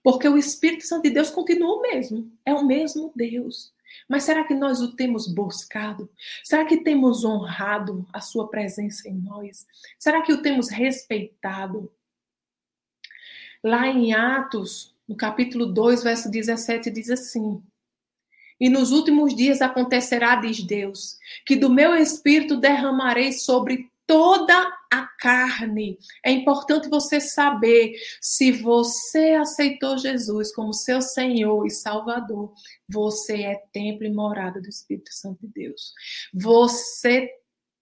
[0.03, 2.31] Porque o Espírito Santo de Deus continua o mesmo.
[2.45, 3.73] É o mesmo Deus.
[4.09, 6.11] Mas será que nós o temos buscado?
[6.45, 9.67] Será que temos honrado a sua presença em nós?
[9.99, 11.93] Será que o temos respeitado?
[13.63, 17.61] Lá em Atos, no capítulo 2, verso 17, diz assim:
[18.61, 24.55] e nos últimos dias acontecerá, diz Deus, que do meu espírito derramarei sobre toda
[24.93, 25.99] a carne.
[26.25, 32.53] É importante você saber se você aceitou Jesus como seu Senhor e Salvador,
[32.89, 35.93] você é templo e morada do Espírito Santo de Deus.
[36.33, 37.29] Você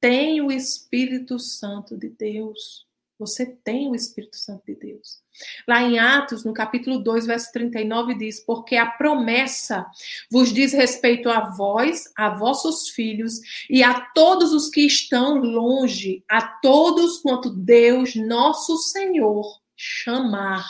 [0.00, 2.87] tem o Espírito Santo de Deus.
[3.18, 5.18] Você tem o Espírito Santo de Deus.
[5.66, 9.86] Lá em Atos, no capítulo 2, verso 39, diz: Porque a promessa
[10.30, 16.22] vos diz respeito a vós, a vossos filhos e a todos os que estão longe,
[16.28, 20.64] a todos quanto Deus, nosso Senhor, chamar.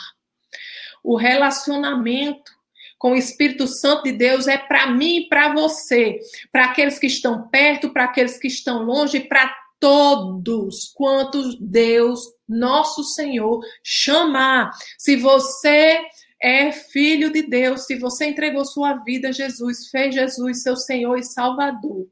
[1.03, 2.51] O relacionamento
[2.97, 6.19] com o Espírito Santo de Deus é para mim e para você,
[6.51, 13.03] para aqueles que estão perto, para aqueles que estão longe, para todos quantos Deus, nosso
[13.03, 14.71] Senhor, chamar.
[14.97, 15.99] Se você
[16.41, 21.17] é filho de Deus, se você entregou sua vida a Jesus, fez Jesus seu Senhor
[21.17, 22.07] e Salvador,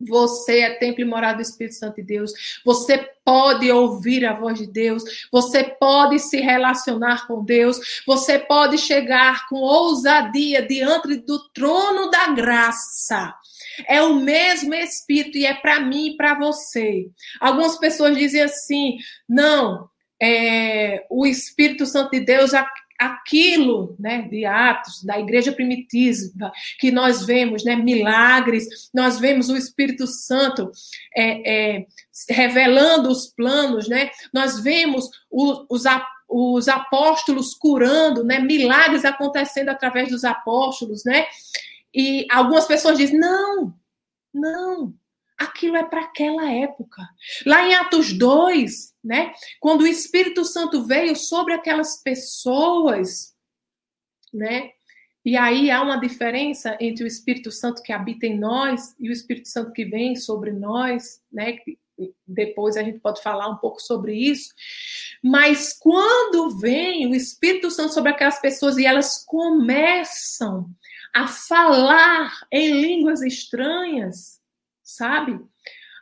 [0.00, 2.32] você é templo e morada do Espírito Santo de Deus.
[2.64, 5.02] Você pode ouvir a voz de Deus.
[5.32, 8.02] Você pode se relacionar com Deus.
[8.06, 13.34] Você pode chegar com ousadia diante do trono da graça.
[13.86, 17.08] É o mesmo Espírito e é para mim e para você.
[17.40, 18.96] Algumas pessoas dizem assim:
[19.28, 19.88] não,
[20.20, 22.52] é, o Espírito Santo de Deus
[22.98, 26.50] aquilo né, de Atos, da igreja primitiva,
[26.80, 30.70] que nós vemos né, milagres, nós vemos o Espírito Santo
[31.16, 31.86] é, é,
[32.28, 35.84] revelando os planos, né, nós vemos os,
[36.28, 41.24] os apóstolos curando, né, milagres acontecendo através dos apóstolos, né,
[41.98, 43.74] e algumas pessoas dizem: não,
[44.32, 44.94] não,
[45.36, 47.02] aquilo é para aquela época.
[47.44, 53.34] Lá em Atos 2, né, quando o Espírito Santo veio sobre aquelas pessoas,
[54.32, 54.70] né,
[55.24, 59.12] e aí há uma diferença entre o Espírito Santo que habita em nós e o
[59.12, 61.58] Espírito Santo que vem sobre nós, né?
[62.24, 64.54] Depois a gente pode falar um pouco sobre isso.
[65.20, 70.70] Mas quando vem o Espírito Santo sobre aquelas pessoas e elas começam
[71.14, 74.40] a falar em línguas estranhas,
[74.82, 75.40] sabe?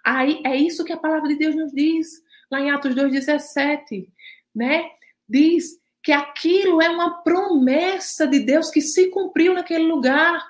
[0.04, 4.08] Aí é isso que a palavra de Deus nos diz, lá em Atos 2:17,
[4.54, 4.90] né?
[5.28, 10.40] Diz que aquilo é uma promessa de Deus que se cumpriu naquele lugar.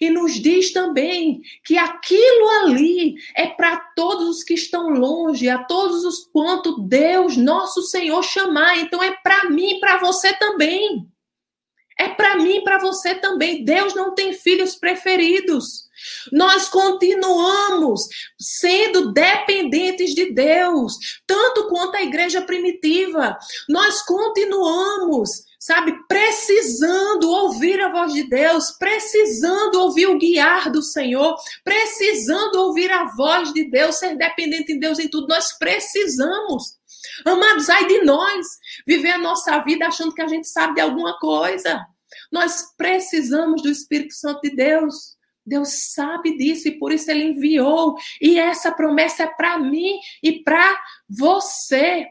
[0.00, 5.62] E nos diz também que aquilo ali é para todos os que estão longe, a
[5.62, 8.78] todos os quanto Deus, nosso Senhor, chamar.
[8.78, 11.08] Então é para mim e para você também.
[11.98, 13.64] É para mim e para você também.
[13.64, 15.86] Deus não tem filhos preferidos.
[16.30, 18.02] Nós continuamos
[18.38, 20.94] sendo dependentes de Deus,
[21.26, 23.36] tanto quanto a igreja primitiva.
[23.68, 31.34] Nós continuamos, sabe, precisando ouvir a voz de Deus, precisando ouvir o guiar do Senhor,
[31.64, 35.28] precisando ouvir a voz de Deus, ser dependente de Deus em tudo.
[35.28, 36.76] Nós precisamos.
[37.24, 38.46] Amados, ai de nós
[38.86, 41.86] viver a nossa vida achando que a gente sabe de alguma coisa.
[42.30, 45.16] Nós precisamos do Espírito Santo de Deus.
[45.44, 47.96] Deus sabe disso e por isso ele enviou.
[48.20, 50.76] E essa promessa é para mim e para
[51.08, 52.06] você.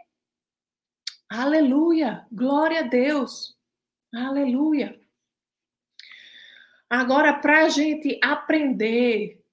[1.30, 2.26] Aleluia.
[2.32, 3.56] Glória a Deus.
[4.14, 4.98] Aleluia.
[6.90, 9.44] Agora, para a gente aprender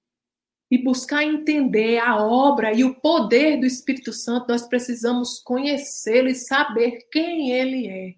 [0.73, 6.33] e buscar entender a obra e o poder do Espírito Santo, nós precisamos conhecê-lo e
[6.33, 8.15] saber quem ele é.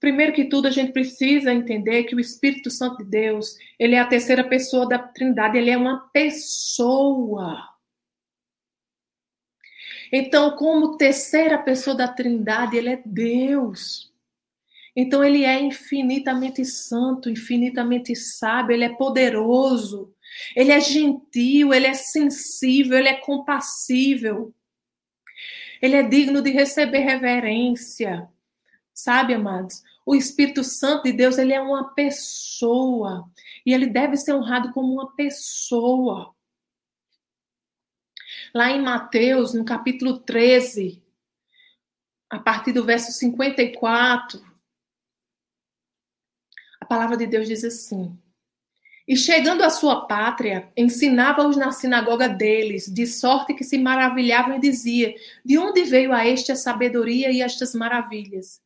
[0.00, 4.00] Primeiro que tudo, a gente precisa entender que o Espírito Santo de Deus, ele é
[4.00, 7.62] a terceira pessoa da Trindade, ele é uma pessoa.
[10.12, 14.12] Então, como terceira pessoa da Trindade, ele é Deus.
[14.96, 20.15] Então, ele é infinitamente santo, infinitamente sábio, ele é poderoso.
[20.54, 24.54] Ele é gentil, ele é sensível, ele é compassível.
[25.80, 28.28] Ele é digno de receber reverência.
[28.92, 29.82] Sabe, amados?
[30.04, 33.30] O Espírito Santo de Deus, ele é uma pessoa.
[33.64, 36.34] E ele deve ser honrado como uma pessoa.
[38.54, 41.02] Lá em Mateus, no capítulo 13,
[42.30, 44.40] a partir do verso 54,
[46.80, 48.18] a palavra de Deus diz assim:
[49.06, 54.60] e chegando à sua pátria, ensinava-os na sinagoga deles, de sorte que se maravilhavam e
[54.60, 58.60] dizia: De onde veio a este a sabedoria e estas maravilhas?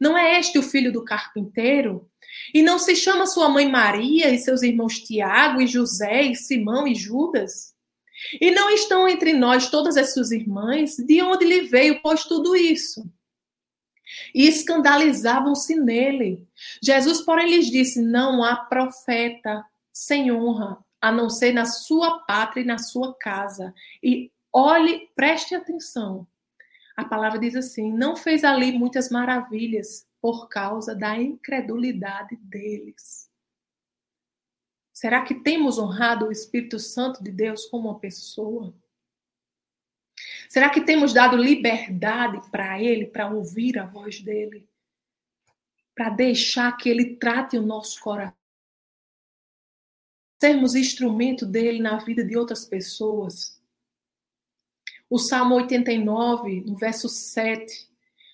[0.00, 2.08] Não é este o filho do carpinteiro?
[2.54, 6.86] E não se chama sua mãe Maria e seus irmãos Tiago e José e Simão
[6.86, 7.74] e Judas?
[8.40, 10.96] E não estão entre nós todas as suas irmãs?
[10.96, 13.02] De onde lhe veio, pois, tudo isso?
[14.34, 16.46] E escandalizavam-se nele.
[16.82, 19.64] Jesus, porém, lhes disse: Não há profeta
[20.00, 23.74] sem honra, a não ser na sua pátria e na sua casa.
[24.02, 26.26] E olhe, preste atenção.
[26.96, 33.28] A palavra diz assim: não fez ali muitas maravilhas por causa da incredulidade deles.
[34.90, 38.74] Será que temos honrado o Espírito Santo de Deus como uma pessoa?
[40.48, 44.66] Será que temos dado liberdade para Ele, para ouvir a voz dele?
[45.94, 48.39] Para deixar que Ele trate o nosso coração?
[50.40, 53.60] Sermos instrumento dele na vida de outras pessoas.
[55.08, 57.88] O Salmo 89, no verso 7,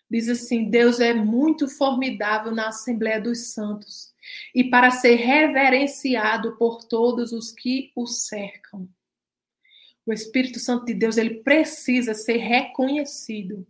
[0.09, 4.15] diz assim: Deus é muito formidável na Assembleia dos Santos
[4.55, 8.89] e para ser reverenciado por todos os que o cercam.
[10.05, 13.67] O Espírito Santo de Deus, ele precisa ser reconhecido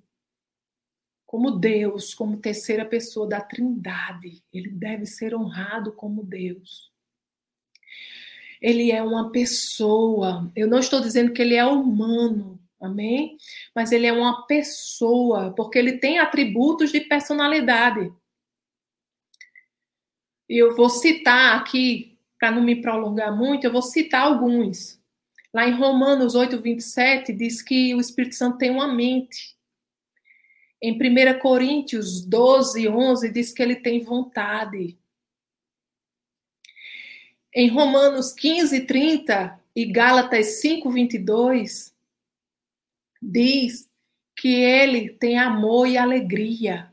[1.24, 4.42] como Deus, como terceira pessoa da Trindade.
[4.52, 6.94] Ele deve ser honrado como Deus
[8.60, 10.50] ele é uma pessoa.
[10.54, 13.36] Eu não estou dizendo que ele é humano, amém?
[13.74, 18.12] Mas ele é uma pessoa, porque ele tem atributos de personalidade.
[20.48, 25.00] E eu vou citar aqui, para não me prolongar muito, eu vou citar alguns.
[25.52, 29.56] Lá em Romanos 8, 27, diz que o Espírito Santo tem uma mente.
[30.80, 34.98] Em 1 Coríntios 12, 11, diz que ele tem vontade.
[37.58, 41.90] Em Romanos 15, 30 e Gálatas 5, 22,
[43.22, 43.88] diz
[44.36, 46.92] que ele tem amor e alegria.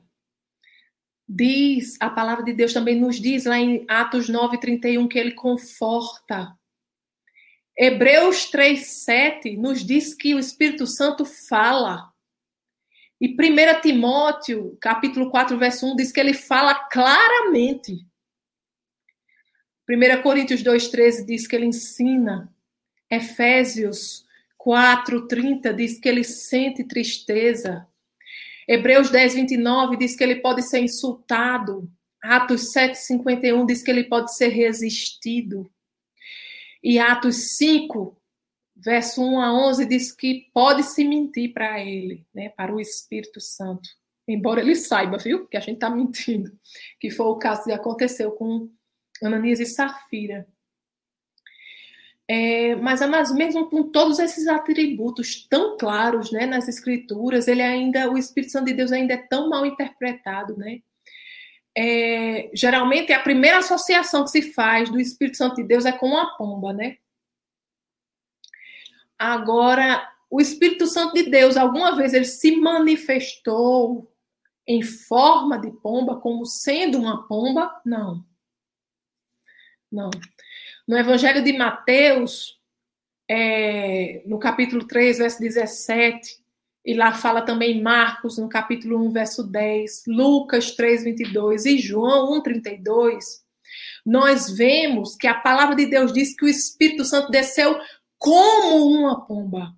[1.28, 5.34] Diz, a palavra de Deus também nos diz lá em Atos 9, 31 que ele
[5.34, 6.58] conforta.
[7.78, 12.10] Hebreus 3, 7 nos diz que o Espírito Santo fala.
[13.20, 18.08] E 1 Timóteo, capítulo 4, verso 1, diz que ele fala claramente.
[19.90, 22.54] 1 Coríntios 2,13 diz que ele ensina.
[23.10, 24.26] Efésios
[24.60, 27.88] 4,30 diz que ele sente tristeza.
[28.68, 31.92] Hebreus 10, 29 diz que ele pode ser insultado.
[32.22, 35.70] Atos 7, 51 diz que ele pode ser resistido.
[36.82, 38.18] E Atos 5,
[38.76, 43.42] verso 1 a 11, diz que pode se mentir para ele, né, para o Espírito
[43.42, 43.90] Santo.
[44.26, 46.58] Embora ele saiba, viu, que a gente está mentindo.
[47.00, 48.70] Que foi o caso que aconteceu com
[49.24, 50.48] Ananias e Safira.
[52.28, 53.02] É, mas,
[53.34, 58.66] mesmo com todos esses atributos tão claros né, nas escrituras, ele ainda, o Espírito Santo
[58.66, 60.80] de Deus ainda é tão mal interpretado, né?
[61.76, 66.16] é, geralmente a primeira associação que se faz do Espírito Santo de Deus é com
[66.16, 66.98] a pomba, né?
[69.18, 74.12] Agora, o Espírito Santo de Deus, alguma vez ele se manifestou
[74.68, 77.82] em forma de pomba, como sendo uma pomba?
[77.86, 78.24] Não.
[79.94, 80.10] Não.
[80.88, 82.60] No Evangelho de Mateus,
[83.30, 86.44] é, no capítulo 3, verso 17,
[86.84, 92.34] e lá fala também Marcos, no capítulo 1, verso 10, Lucas 3, 22 e João
[92.40, 93.44] 1, 32,
[94.04, 97.80] nós vemos que a palavra de Deus diz que o Espírito Santo desceu
[98.18, 99.74] como uma pomba.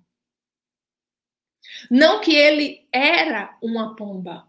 [1.90, 4.45] Não que ele era uma pomba.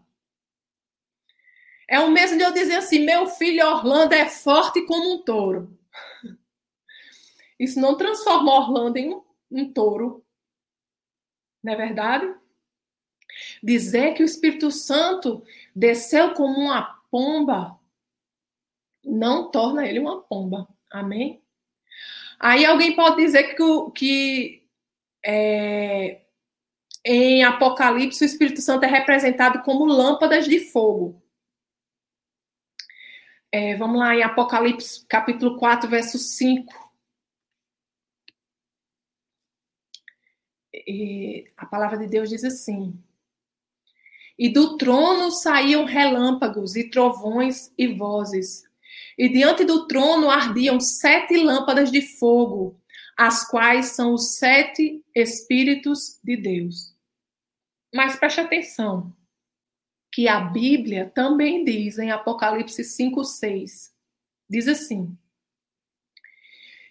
[1.88, 5.76] É o mesmo de eu dizer assim: meu filho Orlando é forte como um touro.
[7.58, 10.24] Isso não transforma Orlando em um, um touro.
[11.62, 12.32] Não é verdade?
[13.62, 15.42] Dizer que o Espírito Santo
[15.74, 17.78] desceu como uma pomba
[19.08, 20.68] não torna ele uma pomba.
[20.90, 21.42] Amém?
[22.38, 24.62] Aí alguém pode dizer que, que
[25.24, 26.20] é,
[27.04, 31.20] em Apocalipse o Espírito Santo é representado como lâmpadas de fogo.
[33.50, 36.92] É, vamos lá em Apocalipse capítulo 4, verso 5.
[40.86, 43.02] E a palavra de Deus diz assim:
[44.38, 48.64] E do trono saíam relâmpagos e trovões e vozes,
[49.16, 52.78] e diante do trono ardiam sete lâmpadas de fogo,
[53.16, 56.94] as quais são os sete Espíritos de Deus.
[57.94, 59.16] Mas preste atenção,
[60.10, 63.94] que a Bíblia também diz em Apocalipse 5, 6.
[64.48, 65.16] Diz assim: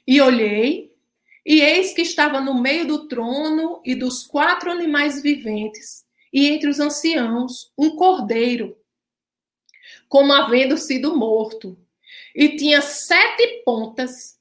[0.06, 0.95] E olhei,
[1.45, 6.69] e eis que estava no meio do trono e dos quatro animais viventes, e entre
[6.69, 8.77] os anciãos, um cordeiro,
[10.07, 11.77] como havendo sido morto,
[12.35, 14.38] e tinha sete pontas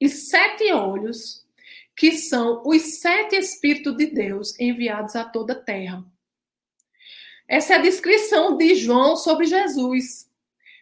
[0.00, 1.44] e sete olhos,
[1.96, 6.04] que são os sete Espíritos de Deus enviados a toda a terra.
[7.50, 10.30] Essa é a descrição de João sobre Jesus.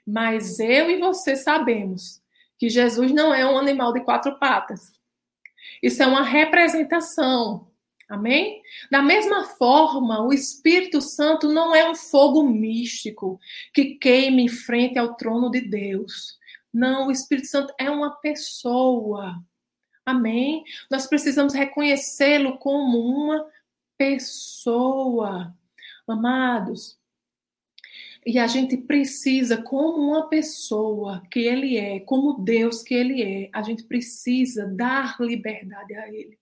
[0.07, 2.21] Mas eu e você sabemos
[2.59, 4.93] que Jesus não é um animal de quatro patas.
[5.83, 7.69] Isso é uma representação.
[8.07, 8.61] Amém?
[8.91, 13.41] Da mesma forma, o Espírito Santo não é um fogo místico
[13.73, 16.37] que queima em frente ao trono de Deus.
[16.71, 19.43] Não, o Espírito Santo é uma pessoa.
[20.05, 20.65] Amém?
[20.91, 23.47] Nós precisamos reconhecê-lo como uma
[23.97, 25.58] pessoa
[26.11, 26.99] amados.
[28.27, 33.51] E a gente precisa, como uma pessoa que ele é, como Deus que ele é,
[33.53, 36.39] a gente precisa dar liberdade a ele.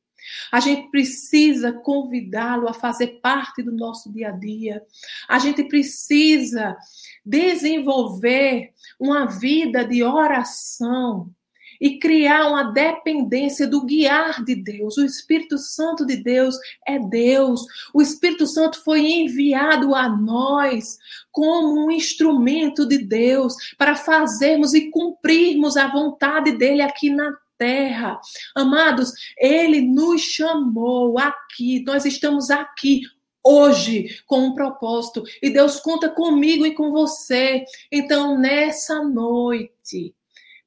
[0.51, 4.83] A gente precisa convidá-lo a fazer parte do nosso dia a dia.
[5.29, 6.77] A gente precisa
[7.25, 11.33] desenvolver uma vida de oração
[11.81, 14.97] e criar uma dependência do guiar de Deus.
[14.97, 17.65] O Espírito Santo de Deus é Deus.
[17.93, 20.99] O Espírito Santo foi enviado a nós
[21.31, 28.21] como um instrumento de Deus para fazermos e cumprirmos a vontade dele aqui na terra.
[28.55, 31.83] Amados, ele nos chamou aqui.
[31.85, 33.03] Nós estamos aqui
[33.47, 37.65] hoje com um propósito e Deus conta comigo e com você.
[37.93, 40.15] Então, nessa noite,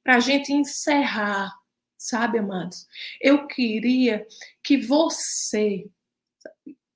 [0.02, 1.54] para a gente encerrar,
[1.96, 2.86] sabe, amados?
[3.20, 4.26] Eu queria
[4.62, 5.86] que você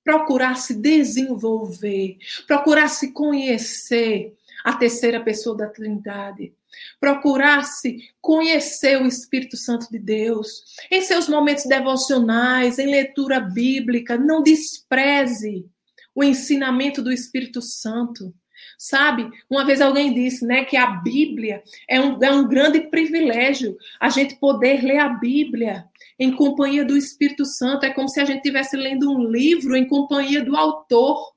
[0.05, 6.55] procurasse desenvolver, procurasse conhecer a terceira pessoa da Trindade,
[7.01, 14.43] procurasse conhecer o Espírito Santo de Deus em seus momentos devocionais, em leitura bíblica, não
[14.43, 15.66] despreze
[16.14, 18.35] o ensinamento do Espírito Santo.
[18.78, 19.28] Sabe?
[19.49, 24.09] Uma vez alguém disse, né, que a Bíblia é um, é um grande privilégio a
[24.09, 25.85] gente poder ler a Bíblia
[26.19, 27.86] em companhia do Espírito Santo.
[27.86, 31.34] É como se a gente estivesse lendo um livro em companhia do autor.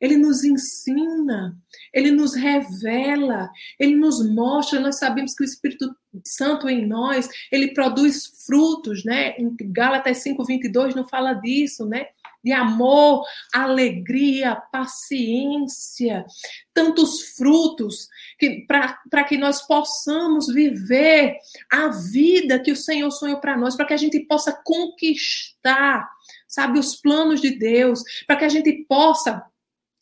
[0.00, 1.56] Ele nos ensina,
[1.92, 4.80] ele nos revela, ele nos mostra.
[4.80, 5.94] Nós sabemos que o Espírito
[6.24, 9.36] Santo em nós, ele produz frutos, né?
[9.38, 12.06] Em Gálatas 5:22 não fala disso, né?
[12.42, 16.24] de amor, alegria, paciência,
[16.72, 18.08] tantos frutos
[18.38, 21.36] que para que nós possamos viver
[21.70, 26.08] a vida que o Senhor sonhou para nós, para que a gente possa conquistar,
[26.48, 29.44] sabe, os planos de Deus, para que a gente possa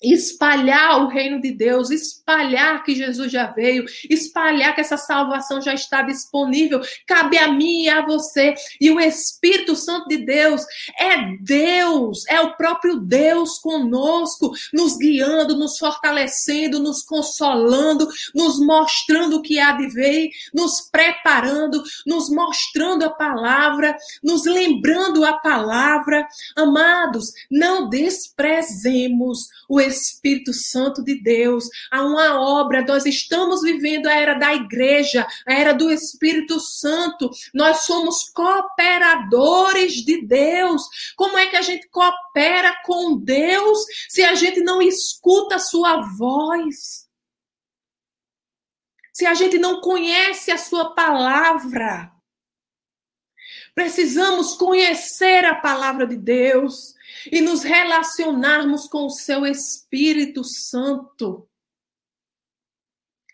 [0.02, 5.74] espalhar o reino de Deus, espalhar que Jesus já veio, espalhar que essa salvação já
[5.74, 6.80] está disponível.
[7.06, 8.54] Cabe a mim e a você.
[8.80, 10.62] E o Espírito Santo de Deus
[10.98, 19.36] é Deus, é o próprio Deus conosco, nos guiando, nos fortalecendo, nos consolando, nos mostrando
[19.36, 26.26] o que há de ver, nos preparando, nos mostrando a palavra, nos lembrando a palavra.
[26.56, 34.14] Amados, não desprezemos o Espírito Santo de Deus, há uma obra, nós estamos vivendo a
[34.14, 40.82] era da igreja, a era do Espírito Santo, nós somos cooperadores de Deus.
[41.16, 43.78] Como é que a gente coopera com Deus
[44.08, 47.08] se a gente não escuta a sua voz?
[49.12, 52.12] Se a gente não conhece a sua palavra?
[53.74, 56.97] Precisamos conhecer a palavra de Deus
[57.30, 61.48] e nos relacionarmos com o seu Espírito Santo.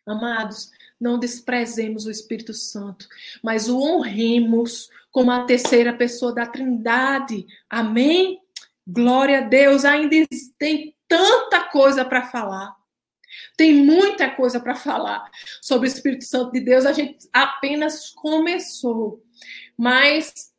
[0.06, 0.70] Amados,
[1.00, 3.06] não desprezemos o Espírito Santo,
[3.42, 7.46] mas o honremos como a terceira pessoa da Trindade.
[7.70, 8.40] Amém?
[8.86, 9.84] Glória a Deus.
[9.84, 10.16] Ainda
[10.58, 12.74] tem tanta coisa para falar.
[13.56, 15.30] Tem muita coisa para falar
[15.62, 16.84] sobre o Espírito Santo de Deus.
[16.84, 19.22] A gente apenas começou.
[19.76, 20.53] Mas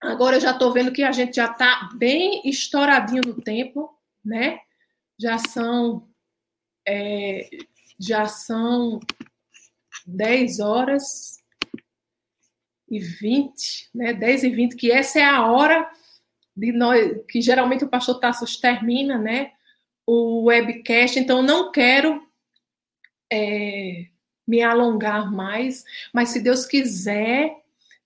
[0.00, 4.60] Agora eu já estou vendo que a gente já está bem estouradinho no tempo, né?
[5.18, 6.08] Já são
[6.86, 7.48] é,
[7.98, 9.00] já são
[10.06, 11.38] 10 horas
[12.88, 14.12] e 20, né?
[14.12, 15.90] 10 e 20, que essa é a hora
[16.56, 19.52] de nós, que geralmente o pastor Tassos termina, né?
[20.06, 22.24] O webcast, então não quero
[23.32, 24.06] é,
[24.46, 27.56] me alongar mais, mas se Deus quiser,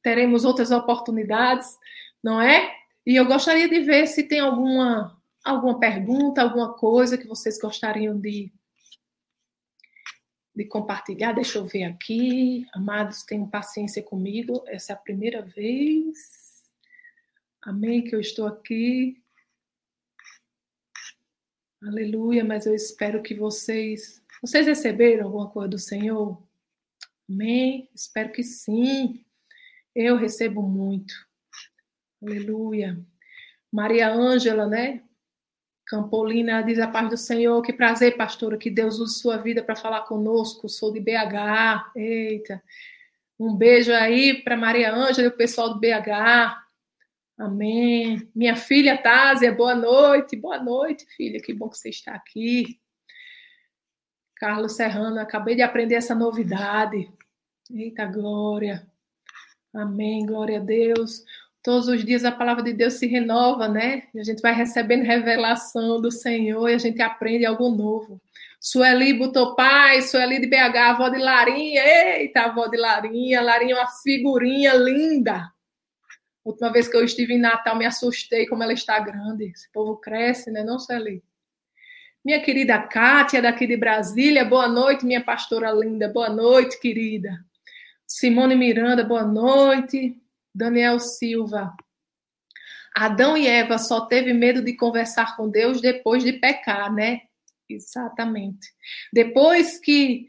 [0.02, 1.78] teremos outras oportunidades
[2.22, 2.76] não é?
[3.06, 8.18] E eu gostaria de ver se tem alguma alguma pergunta, alguma coisa que vocês gostariam
[8.18, 8.52] de
[10.54, 11.32] de compartilhar.
[11.32, 12.66] Deixa eu ver aqui.
[12.72, 14.62] Amados, tenham paciência comigo.
[14.66, 16.68] Essa é a primeira vez.
[17.62, 19.22] Amém que eu estou aqui.
[21.82, 26.42] Aleluia, mas eu espero que vocês vocês receberam alguma coisa do Senhor?
[27.28, 27.88] Amém?
[27.94, 29.24] Espero que sim.
[29.94, 31.14] Eu recebo muito.
[32.22, 32.98] Aleluia.
[33.72, 35.02] Maria Ângela, né?
[35.86, 37.60] Campolina diz a paz do Senhor.
[37.62, 40.68] Que prazer, pastora, que Deus use sua vida para falar conosco.
[40.68, 41.92] Sou de BH.
[41.96, 42.62] Eita.
[43.38, 46.56] Um beijo aí para Maria Ângela e o pessoal do BH.
[47.38, 48.30] Amém.
[48.34, 50.36] Minha filha Tásia, boa noite.
[50.36, 51.40] Boa noite, filha.
[51.40, 52.78] Que bom que você está aqui.
[54.36, 57.10] Carlos Serrano, acabei de aprender essa novidade.
[57.70, 58.89] Eita glória.
[59.72, 60.26] Amém.
[60.26, 61.24] Glória a Deus.
[61.62, 64.04] Todos os dias a palavra de Deus se renova, né?
[64.14, 68.20] E a gente vai recebendo revelação do Senhor e a gente aprende algo novo.
[68.58, 71.82] Sueli botou pai, Sueli de BH, avó de Larinha.
[71.84, 73.40] Eita, avó de Larinha.
[73.42, 75.50] Larinha é uma figurinha linda.
[76.44, 79.44] Última vez que eu estive em Natal, me assustei como ela está grande.
[79.44, 80.64] Esse povo cresce, né?
[80.64, 81.22] Não, Sueli?
[82.24, 86.08] Minha querida Kátia, daqui de Brasília, boa noite, minha pastora linda.
[86.08, 87.38] Boa noite, querida.
[88.12, 90.20] Simone Miranda, boa noite.
[90.52, 91.72] Daniel Silva.
[92.92, 97.20] Adão e Eva só teve medo de conversar com Deus depois de pecar, né?
[97.68, 98.66] Exatamente.
[99.12, 100.26] Depois que,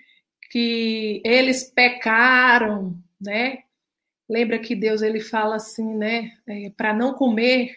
[0.52, 3.64] que eles pecaram, né?
[4.30, 6.34] Lembra que Deus ele fala assim, né?
[6.46, 7.76] É, Para não comer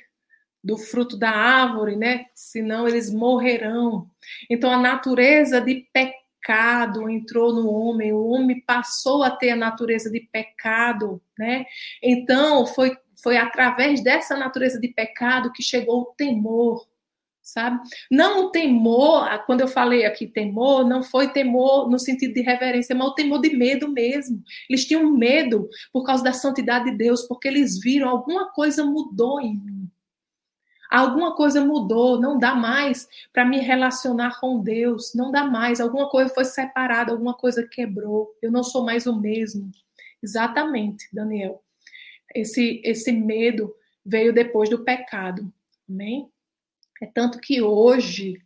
[0.62, 2.26] do fruto da árvore, né?
[2.35, 4.10] Senão eles morrerão.
[4.51, 6.23] Então a natureza de pecado
[7.10, 11.66] entrou no homem, o homem passou a ter a natureza de pecado né?
[12.02, 16.86] Então, foi, foi através dessa natureza de pecado que chegou o temor,
[17.42, 17.80] sabe?
[18.10, 22.94] Não o temor, quando eu falei aqui temor, não foi temor no sentido de reverência,
[22.94, 24.42] mas o temor de medo mesmo.
[24.68, 29.40] Eles tinham medo por causa da santidade de Deus, porque eles viram alguma coisa mudou
[29.40, 29.90] em mim.
[30.94, 35.80] Alguma coisa mudou, não dá mais para me relacionar com Deus, não dá mais.
[35.80, 38.32] Alguma coisa foi separada, alguma coisa quebrou.
[38.40, 39.72] Eu não sou mais o mesmo.
[40.22, 41.60] Exatamente, Daniel.
[42.32, 43.74] Esse, esse medo
[44.06, 45.52] veio depois do pecado.
[45.90, 46.30] Amém?
[47.02, 48.40] É tanto que hoje,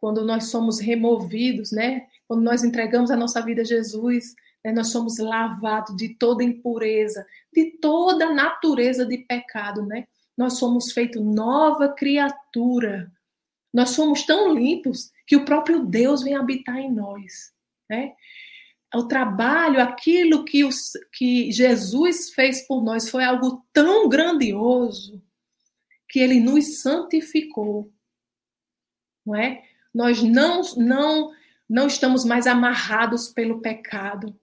[0.00, 2.06] quando nós somos removidos, né?
[2.26, 7.26] Quando nós entregamos a nossa vida a Jesus, né, nós somos lavados de toda impureza,
[7.52, 10.06] de toda natureza de pecado, né?
[10.36, 13.12] Nós somos feitos nova criatura.
[13.72, 17.52] Nós somos tão limpos que o próprio Deus vem habitar em nós,
[17.88, 18.14] né?
[18.94, 25.22] o trabalho, aquilo que, os, que Jesus fez por nós foi algo tão grandioso
[26.08, 27.90] que ele nos santificou.
[29.24, 29.62] Não é?
[29.94, 31.32] Nós não, não,
[31.68, 34.38] não estamos mais amarrados pelo pecado.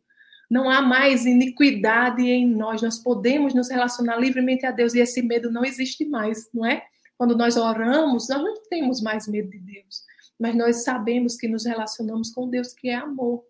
[0.49, 2.81] Não há mais iniquidade em nós.
[2.81, 6.83] Nós podemos nos relacionar livremente a Deus e esse medo não existe mais, não é?
[7.17, 10.03] Quando nós oramos, nós não temos mais medo de Deus,
[10.39, 13.43] mas nós sabemos que nos relacionamos com Deus que é amor.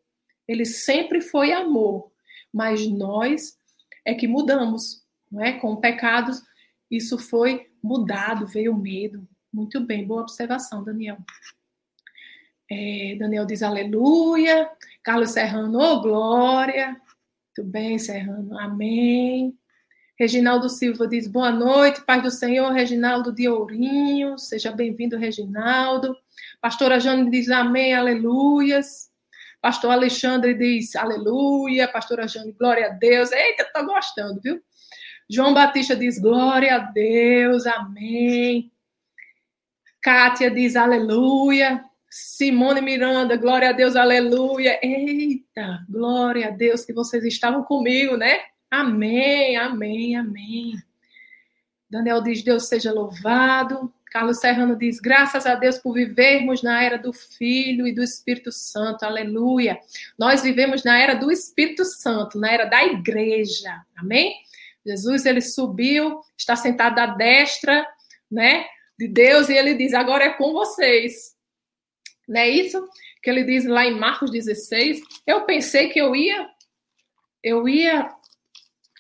[0.48, 2.12] Ele sempre foi amor,
[2.52, 3.58] mas nós
[4.04, 5.54] é que mudamos, não é?
[5.54, 6.42] Com pecados,
[6.90, 9.28] isso foi mudado, veio medo.
[9.54, 11.18] Muito bem, boa observação, Daniel.
[12.72, 14.70] É, Daniel diz aleluia.
[15.04, 16.90] Carlos Serrano, oh, glória.
[17.58, 19.58] Muito bem, Serrano, amém.
[20.20, 22.72] Reginaldo Silva diz boa noite, paz do Senhor.
[22.72, 26.16] Reginaldo de Ourinho, seja bem-vindo, Reginaldo.
[26.62, 29.10] Pastora Jane diz amém, aleluias.
[29.62, 31.88] Pastor Alexandre diz aleluia.
[31.88, 33.32] Pastora Jane, glória a Deus.
[33.32, 34.62] Eita, tô gostando, viu?
[35.30, 38.72] João Batista diz glória a Deus, amém.
[40.02, 41.89] Kátia diz aleluia.
[42.10, 44.80] Simone Miranda, glória a Deus, aleluia.
[44.82, 48.40] Eita, glória a Deus que vocês estavam comigo, né?
[48.72, 50.74] Amém, amém, amém.
[51.90, 53.94] Daniel diz: Deus seja louvado.
[54.12, 58.52] Carlos Serrano diz: graças a Deus por vivermos na era do Filho e do Espírito
[58.52, 59.80] Santo, aleluia.
[60.18, 64.34] Nós vivemos na era do Espírito Santo, na era da igreja, amém?
[64.86, 67.86] Jesus, ele subiu, está sentado à destra,
[68.32, 68.66] né,
[68.98, 71.38] de Deus, e ele diz: agora é com vocês.
[72.30, 72.88] Não é isso
[73.24, 75.02] que ele diz lá em Marcos 16?
[75.26, 76.48] Eu pensei que eu ia
[77.44, 78.14] eu ia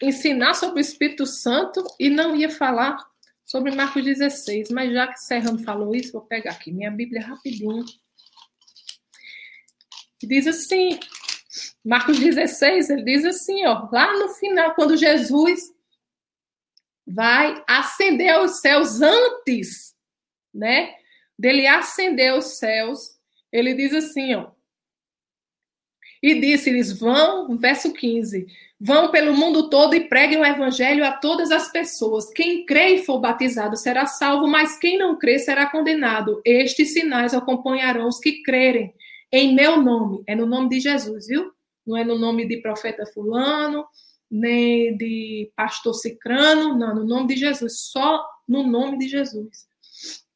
[0.01, 2.97] ensinar sobre o Espírito Santo e não ia falar
[3.45, 7.84] sobre Marcos 16, mas já que Serrano falou isso, vou pegar aqui minha Bíblia rapidinho.
[10.23, 10.99] Diz assim,
[11.84, 15.61] Marcos 16, ele diz assim, ó, lá no final, quando Jesus
[17.06, 19.95] vai ascender aos céus antes,
[20.53, 20.95] né,
[21.38, 23.19] dele ascender aos céus,
[23.51, 24.51] ele diz assim, ó.
[26.21, 28.45] E disse-lhes: Vão, verso 15:
[28.80, 32.30] Vão pelo mundo todo e preguem o evangelho a todas as pessoas.
[32.31, 36.41] Quem crê e for batizado será salvo, mas quem não crê será condenado.
[36.45, 38.93] Estes sinais acompanharão os que crerem
[39.31, 40.23] em meu nome.
[40.27, 41.51] É no nome de Jesus, viu?
[41.85, 43.85] Não é no nome de profeta Fulano,
[44.30, 47.80] nem de pastor Cicrano, não, no nome de Jesus.
[47.80, 49.69] Só no nome de Jesus.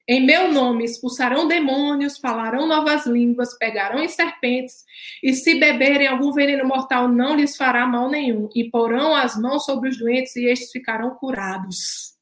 [0.07, 4.83] Em meu nome expulsarão demônios, falarão novas línguas, pegarão em serpentes,
[5.23, 9.63] e se beberem algum veneno mortal, não lhes fará mal nenhum, e porão as mãos
[9.63, 12.13] sobre os doentes e estes ficarão curados.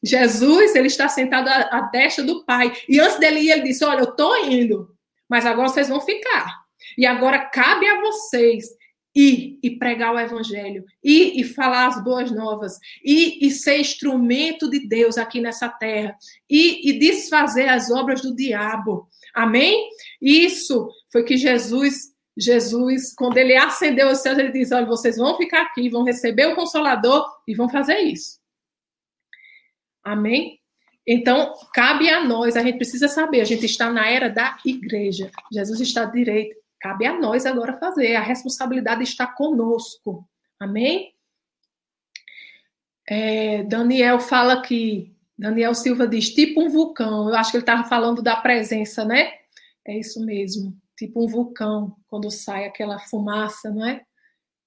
[0.00, 3.84] Jesus, ele está sentado à, à destra do Pai, e antes dele ir, ele disse:
[3.84, 4.88] Olha, eu estou indo,
[5.28, 6.54] mas agora vocês vão ficar.
[6.96, 8.77] E agora cabe a vocês
[9.18, 14.70] ir e pregar o evangelho, ir e falar as boas novas, ir e ser instrumento
[14.70, 16.16] de Deus aqui nessa terra,
[16.48, 19.08] ir e desfazer as obras do diabo.
[19.34, 19.88] Amém?
[20.22, 25.36] Isso foi que Jesus, Jesus, quando ele acendeu os céus, ele diz: Olha, vocês vão
[25.36, 28.38] ficar aqui, vão receber o Consolador e vão fazer isso.
[30.04, 30.60] Amém?
[31.04, 35.30] Então, cabe a nós, a gente precisa saber, a gente está na era da igreja.
[35.50, 38.14] Jesus está à direita, Cabe a nós agora fazer.
[38.16, 40.28] A responsabilidade está conosco.
[40.58, 41.14] Amém?
[43.08, 47.28] É, Daniel fala que Daniel Silva diz tipo um vulcão.
[47.28, 49.32] Eu acho que ele estava falando da presença, né?
[49.86, 50.76] É isso mesmo.
[50.96, 54.04] Tipo um vulcão, quando sai aquela fumaça, não é?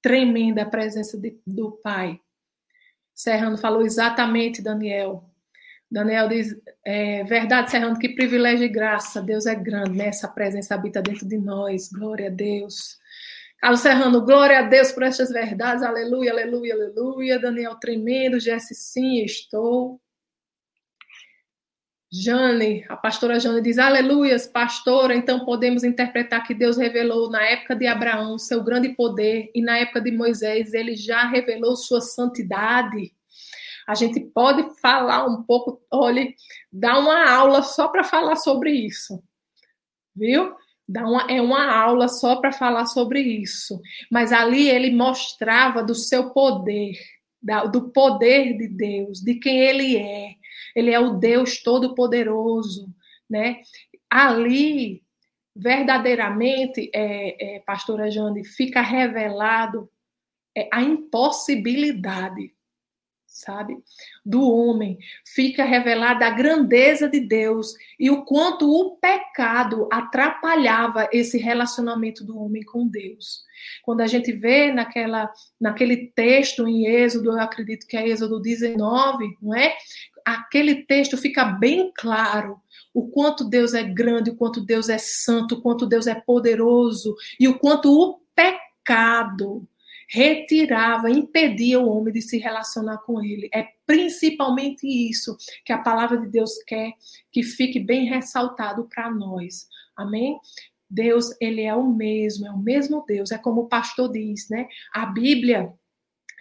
[0.02, 2.20] Tremenda a presença de, do Pai.
[3.14, 5.31] Serrano falou exatamente, Daniel.
[5.92, 6.56] Daniel diz,
[6.86, 9.22] é, verdade, Serrano, que privilégio e graça.
[9.22, 10.08] Deus é grande, né?
[10.08, 11.90] Essa presença habita dentro de nós.
[11.92, 12.98] Glória a Deus.
[13.60, 15.84] Carlos Serrano, glória a Deus por estas verdades.
[15.84, 17.40] Aleluia, aleluia, aleluia.
[17.40, 18.40] Daniel, tremendo.
[18.40, 20.00] Jesse, sim, estou.
[22.10, 25.14] Jane, a pastora Jane diz: Aleluias, pastora.
[25.14, 29.78] Então podemos interpretar que Deus revelou na época de Abraão seu grande poder e na
[29.78, 33.14] época de Moisés ele já revelou sua santidade.
[33.92, 36.34] A gente pode falar um pouco, olhe,
[36.72, 39.22] dar uma aula só para falar sobre isso,
[40.16, 40.56] viu?
[40.88, 43.82] Dá uma, é uma aula só para falar sobre isso.
[44.10, 46.94] Mas ali ele mostrava do seu poder,
[47.44, 50.36] da, do poder de Deus, de quem ele é.
[50.74, 52.88] Ele é o Deus Todo-Poderoso,
[53.30, 53.60] né?
[54.10, 55.04] Ali,
[55.54, 59.90] verdadeiramente, é, é, pastora Jane, fica revelado
[60.56, 62.54] é, a impossibilidade
[63.32, 63.78] sabe?
[64.26, 71.38] Do homem, fica revelada a grandeza de Deus e o quanto o pecado atrapalhava esse
[71.38, 73.44] relacionamento do homem com Deus.
[73.84, 79.38] Quando a gente vê naquela, naquele texto em Êxodo, eu acredito que é Êxodo 19,
[79.42, 79.76] não é?
[80.26, 82.60] Aquele texto fica bem claro
[82.94, 87.16] o quanto Deus é grande, o quanto Deus é santo, o quanto Deus é poderoso
[87.40, 89.68] e o quanto o pecado
[90.12, 93.50] retirava, impedia o homem de se relacionar com ele.
[93.54, 96.94] É principalmente isso que a palavra de Deus quer
[97.32, 99.68] que fique bem ressaltado para nós.
[99.96, 100.38] Amém?
[100.90, 104.68] Deus, ele é o mesmo, é o mesmo Deus, é como o pastor diz, né?
[104.94, 105.74] A Bíblia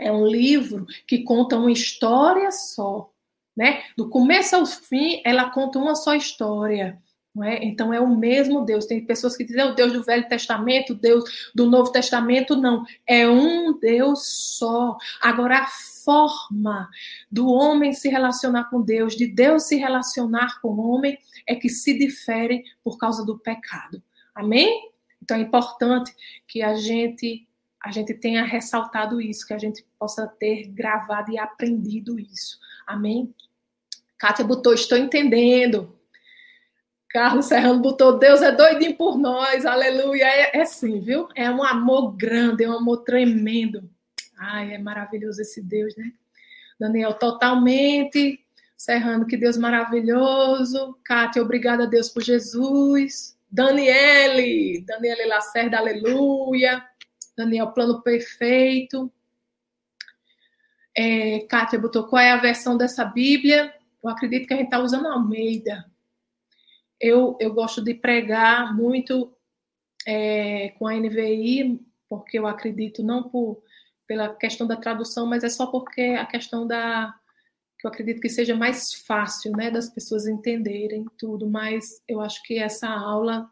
[0.00, 3.12] é um livro que conta uma história só,
[3.56, 3.84] né?
[3.96, 7.00] Do começo ao fim, ela conta uma só história.
[7.44, 7.64] É?
[7.64, 8.86] Então é o mesmo Deus.
[8.86, 12.84] Tem pessoas que dizem é o Deus do Velho Testamento, Deus do Novo Testamento, não.
[13.06, 14.26] É um Deus
[14.58, 14.96] só.
[15.20, 15.66] Agora, a
[16.04, 16.88] forma
[17.30, 21.16] do homem se relacionar com Deus, de Deus se relacionar com o homem,
[21.46, 24.02] é que se difere por causa do pecado.
[24.34, 24.90] Amém?
[25.22, 26.12] Então é importante
[26.48, 27.46] que a gente
[27.82, 32.58] a gente tenha ressaltado isso, que a gente possa ter gravado e aprendido isso.
[32.86, 33.34] Amém?
[34.18, 35.98] Kátia botou, estou entendendo.
[37.10, 40.24] Carlos Serrano botou, Deus é doidinho por nós, aleluia.
[40.26, 41.28] É, é sim, viu?
[41.34, 43.90] É um amor grande, é um amor tremendo.
[44.38, 46.12] Ai, é maravilhoso esse Deus, né?
[46.78, 48.38] Daniel, totalmente.
[48.76, 50.96] Serrano, que Deus maravilhoso.
[51.04, 53.36] Kátia, obrigada a Deus por Jesus.
[53.50, 56.82] Daniele, Daniele Lacerda, aleluia.
[57.36, 59.12] Daniel, plano perfeito.
[60.96, 63.74] É, Kátia botou, qual é a versão dessa Bíblia?
[64.02, 65.89] Eu acredito que a gente está usando a Almeida
[67.00, 69.34] eu, eu gosto de pregar muito
[70.06, 73.62] é, com a NVI, porque eu acredito, não por,
[74.06, 77.14] pela questão da tradução, mas é só porque a questão da.
[77.78, 82.42] que eu acredito que seja mais fácil, né, das pessoas entenderem tudo, mas eu acho
[82.42, 83.48] que essa aula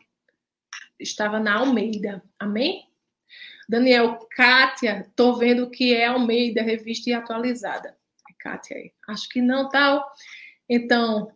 [0.99, 2.87] estava na Almeida, amém?
[3.69, 7.97] Daniel, Kátia, tô vendo que é Almeida, revista e atualizada.
[8.41, 8.93] Kátia aí.
[9.09, 10.11] Acho que não, tal.
[10.69, 11.31] Então,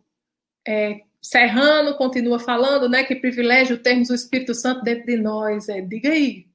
[0.67, 3.05] é, Serrano continua falando, né?
[3.05, 5.69] Que privilégio termos o Espírito Santo dentro de nós.
[5.69, 6.47] É, diga aí.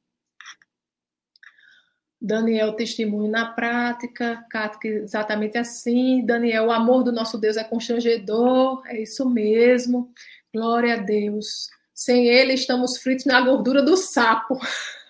[2.21, 6.25] Daniel, testemunho na prática, Cática, exatamente assim.
[6.27, 10.13] Daniel, o amor do nosso Deus é constrangedor, é isso mesmo.
[10.53, 11.71] Glória a Deus.
[11.95, 14.59] Sem ele, estamos fritos na gordura do sapo.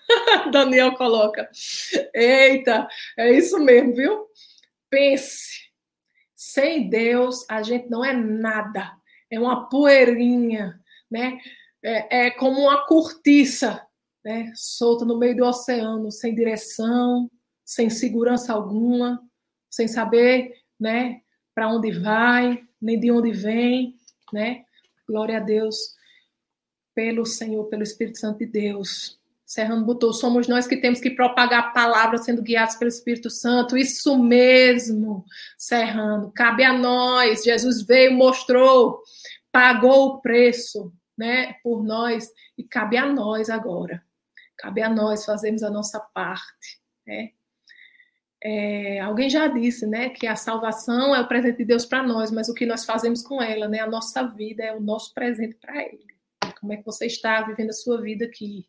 [0.52, 1.51] Daniel coloca.
[2.14, 2.86] Eita,
[3.16, 4.26] é isso mesmo, viu?
[4.89, 5.68] Pense.
[6.36, 8.97] Sem Deus, a gente não é nada
[9.30, 10.80] é uma poeirinha,
[11.10, 11.38] né?
[11.82, 13.86] É, é como uma cortiça,
[14.24, 14.52] né?
[14.55, 17.30] Solta no meio do oceano, sem direção,
[17.64, 19.22] sem segurança alguma,
[19.70, 21.20] sem saber, né?
[21.55, 23.96] Para onde vai, nem de onde vem,
[24.32, 24.64] né?
[25.06, 25.96] Glória a Deus
[26.94, 29.17] pelo Senhor, pelo Espírito Santo de Deus.
[29.48, 33.78] Serrano botou, somos nós que temos que propagar a palavra sendo guiados pelo Espírito Santo.
[33.78, 35.24] Isso mesmo,
[35.56, 36.30] Serrano.
[36.32, 37.44] Cabe a nós.
[37.44, 39.02] Jesus veio, mostrou,
[39.50, 44.04] pagou o preço, né, por nós e cabe a nós agora.
[44.58, 47.30] Cabe a nós fazermos a nossa parte, né?
[48.44, 52.30] É, alguém já disse, né, que a salvação é o presente de Deus para nós,
[52.30, 55.56] mas o que nós fazemos com ela, né, a nossa vida é o nosso presente
[55.56, 56.06] para Ele.
[56.60, 58.66] Como é que você está vivendo a sua vida aqui?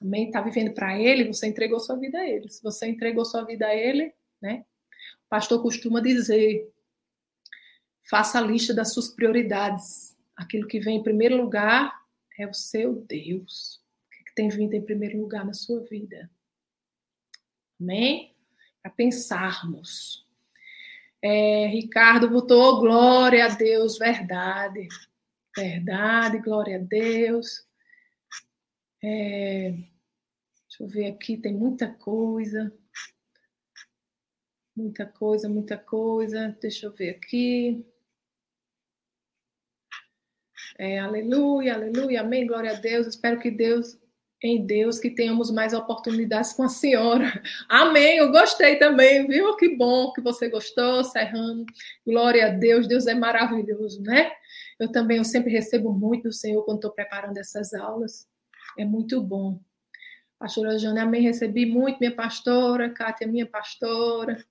[0.00, 0.26] Amém?
[0.26, 2.48] Está vivendo para Ele, você entregou sua vida a Ele.
[2.48, 4.64] Se você entregou sua vida a Ele, né?
[5.26, 6.72] O pastor costuma dizer:
[8.08, 10.16] faça a lista das suas prioridades.
[10.34, 11.94] Aquilo que vem em primeiro lugar
[12.38, 13.80] é o seu Deus.
[14.20, 16.30] O que tem vindo em primeiro lugar na sua vida?
[17.78, 18.34] Amém?
[18.82, 20.26] Para pensarmos.
[21.22, 24.88] É, Ricardo botou glória a Deus, verdade.
[25.54, 27.66] Verdade, glória a Deus.
[29.02, 32.72] É, deixa eu ver aqui, tem muita coisa.
[34.76, 36.56] Muita coisa, muita coisa.
[36.60, 37.84] Deixa eu ver aqui.
[40.78, 43.06] É, aleluia, aleluia, amém, glória a Deus.
[43.06, 43.98] Espero que Deus,
[44.42, 47.26] em Deus, que tenhamos mais oportunidades com a senhora.
[47.68, 49.56] Amém, eu gostei também, viu?
[49.56, 51.66] Que bom que você gostou, Serrano.
[52.06, 54.32] Glória a Deus, Deus é maravilhoso, né?
[54.78, 58.29] Eu também, eu sempre recebo muito do Senhor quando estou preparando essas aulas.
[58.78, 59.60] É muito bom.
[60.38, 61.22] Pastora Jane, amém.
[61.22, 64.44] Recebi muito, minha pastora, Kátia, minha pastora.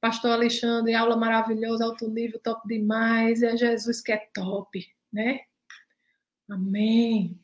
[0.00, 3.42] Pastor Alexandre, aula maravilhosa, alto nível, top demais.
[3.42, 5.40] É Jesus que é top, né?
[6.48, 7.40] Amém.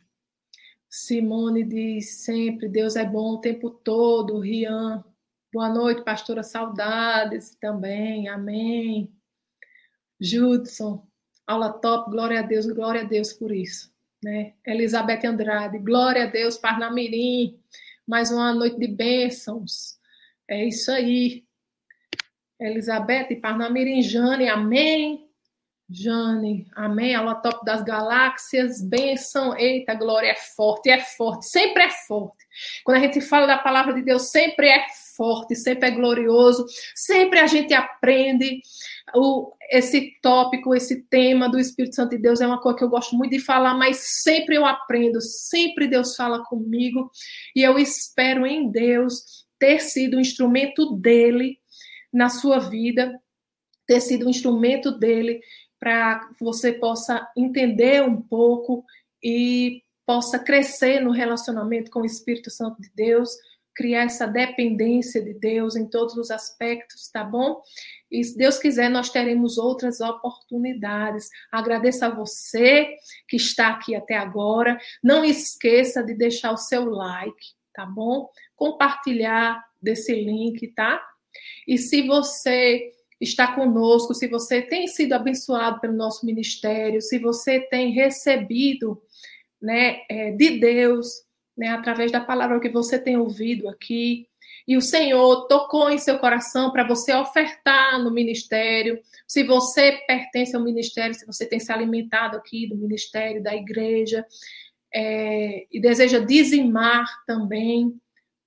[0.88, 4.38] Simone diz sempre: Deus é bom o tempo todo.
[4.40, 5.02] Rian,
[5.52, 8.26] Boa noite, pastora Saudades também.
[8.26, 9.14] Amém.
[10.18, 11.06] Judson,
[11.46, 13.91] aula top, glória a Deus, glória a Deus por isso.
[14.22, 14.52] Né?
[14.64, 17.58] Elizabeth Andrade, glória a Deus, Parnamirim,
[18.06, 19.98] mais uma noite de bênçãos.
[20.48, 21.44] É isso aí.
[22.60, 25.28] Elizabeth, Parnamirim, Jane, amém.
[25.90, 27.16] Jane, amém.
[27.16, 29.56] Aula top das galáxias, bênção.
[29.56, 32.46] Eita, glória é forte, é forte, sempre é forte.
[32.84, 34.86] Quando a gente fala da palavra de Deus, sempre é
[35.22, 36.66] forte, sempre é glorioso,
[36.96, 38.60] sempre a gente aprende.
[39.14, 42.88] O, esse tópico, esse tema do Espírito Santo de Deus é uma coisa que eu
[42.88, 47.08] gosto muito de falar, mas sempre eu aprendo, sempre Deus fala comigo
[47.54, 51.56] e eu espero em Deus ter sido um instrumento dele
[52.12, 53.16] na sua vida,
[53.86, 55.40] ter sido um instrumento dele
[55.78, 58.84] para você possa entender um pouco
[59.22, 63.30] e possa crescer no relacionamento com o Espírito Santo de Deus,
[63.74, 67.60] criar essa dependência de Deus em todos os aspectos, tá bom?
[68.10, 71.28] E se Deus quiser, nós teremos outras oportunidades.
[71.50, 72.94] Agradeço a você
[73.26, 74.78] que está aqui até agora.
[75.02, 78.28] Não esqueça de deixar o seu like, tá bom?
[78.54, 81.02] Compartilhar desse link, tá?
[81.66, 87.60] E se você está conosco, se você tem sido abençoado pelo nosso ministério, se você
[87.60, 89.00] tem recebido
[89.60, 91.22] né, é, de Deus,
[91.56, 94.28] né, através da palavra que você tem ouvido aqui,
[94.66, 100.54] e o Senhor tocou em seu coração para você ofertar no ministério, se você pertence
[100.54, 104.24] ao ministério, se você tem se alimentado aqui do ministério, da igreja,
[104.94, 107.98] é, e deseja dizimar também,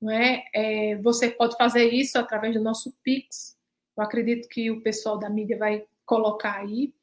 [0.01, 0.43] não é?
[0.53, 0.95] é?
[0.97, 3.55] Você pode fazer isso através do nosso Pix,
[3.97, 6.93] eu acredito que o pessoal da mídia vai colocar aí,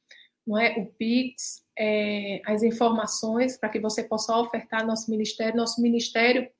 [0.47, 0.79] não é?
[0.79, 5.57] O Pix, é, as informações para que você possa ofertar nosso ministério.
[5.57, 6.51] Nosso ministério,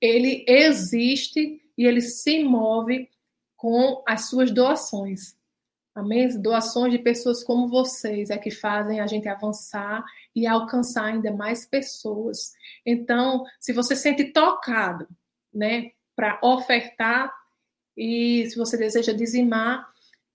[0.00, 3.08] ele existe e ele se move
[3.56, 5.36] com as suas doações.
[5.94, 6.28] Amém?
[6.40, 10.04] Doações de pessoas como vocês é que fazem a gente avançar
[10.34, 12.52] e alcançar ainda mais pessoas.
[12.84, 15.06] Então, se você sente tocado,
[15.52, 17.32] né, para ofertar
[17.96, 19.88] e se você deseja dizimar,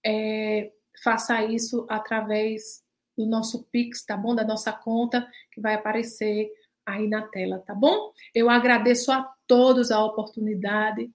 [0.05, 0.71] é,
[1.03, 2.83] faça isso através
[3.17, 4.33] do nosso Pix, tá bom?
[4.33, 6.49] Da nossa conta, que vai aparecer
[6.85, 8.11] aí na tela, tá bom?
[8.33, 11.09] Eu agradeço a todos a oportunidade.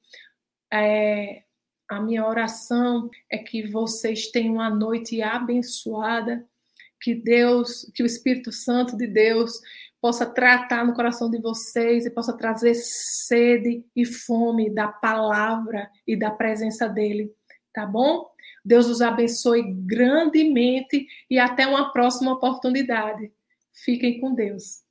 [0.72, 1.44] É,
[1.88, 6.46] a minha oração é que vocês tenham uma noite abençoada,
[7.00, 9.60] que Deus, que o Espírito Santo de Deus
[10.00, 16.16] possa tratar no coração de vocês e possa trazer sede e fome da palavra e
[16.16, 17.32] da presença dele,
[17.72, 18.33] tá bom?
[18.64, 23.30] Deus os abençoe grandemente e até uma próxima oportunidade.
[23.84, 24.82] Fiquem com Deus.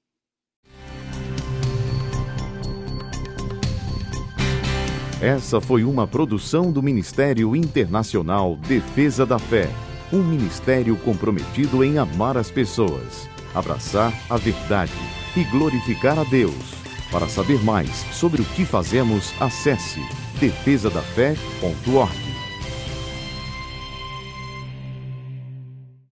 [5.21, 9.69] Essa foi uma produção do Ministério Internacional Defesa da Fé,
[10.11, 14.91] um ministério comprometido em amar as pessoas abraçar a verdade
[15.35, 16.73] e glorificar a Deus.
[17.11, 19.99] Para saber mais sobre o que fazemos, acesse
[20.39, 22.32] defesadafé.org.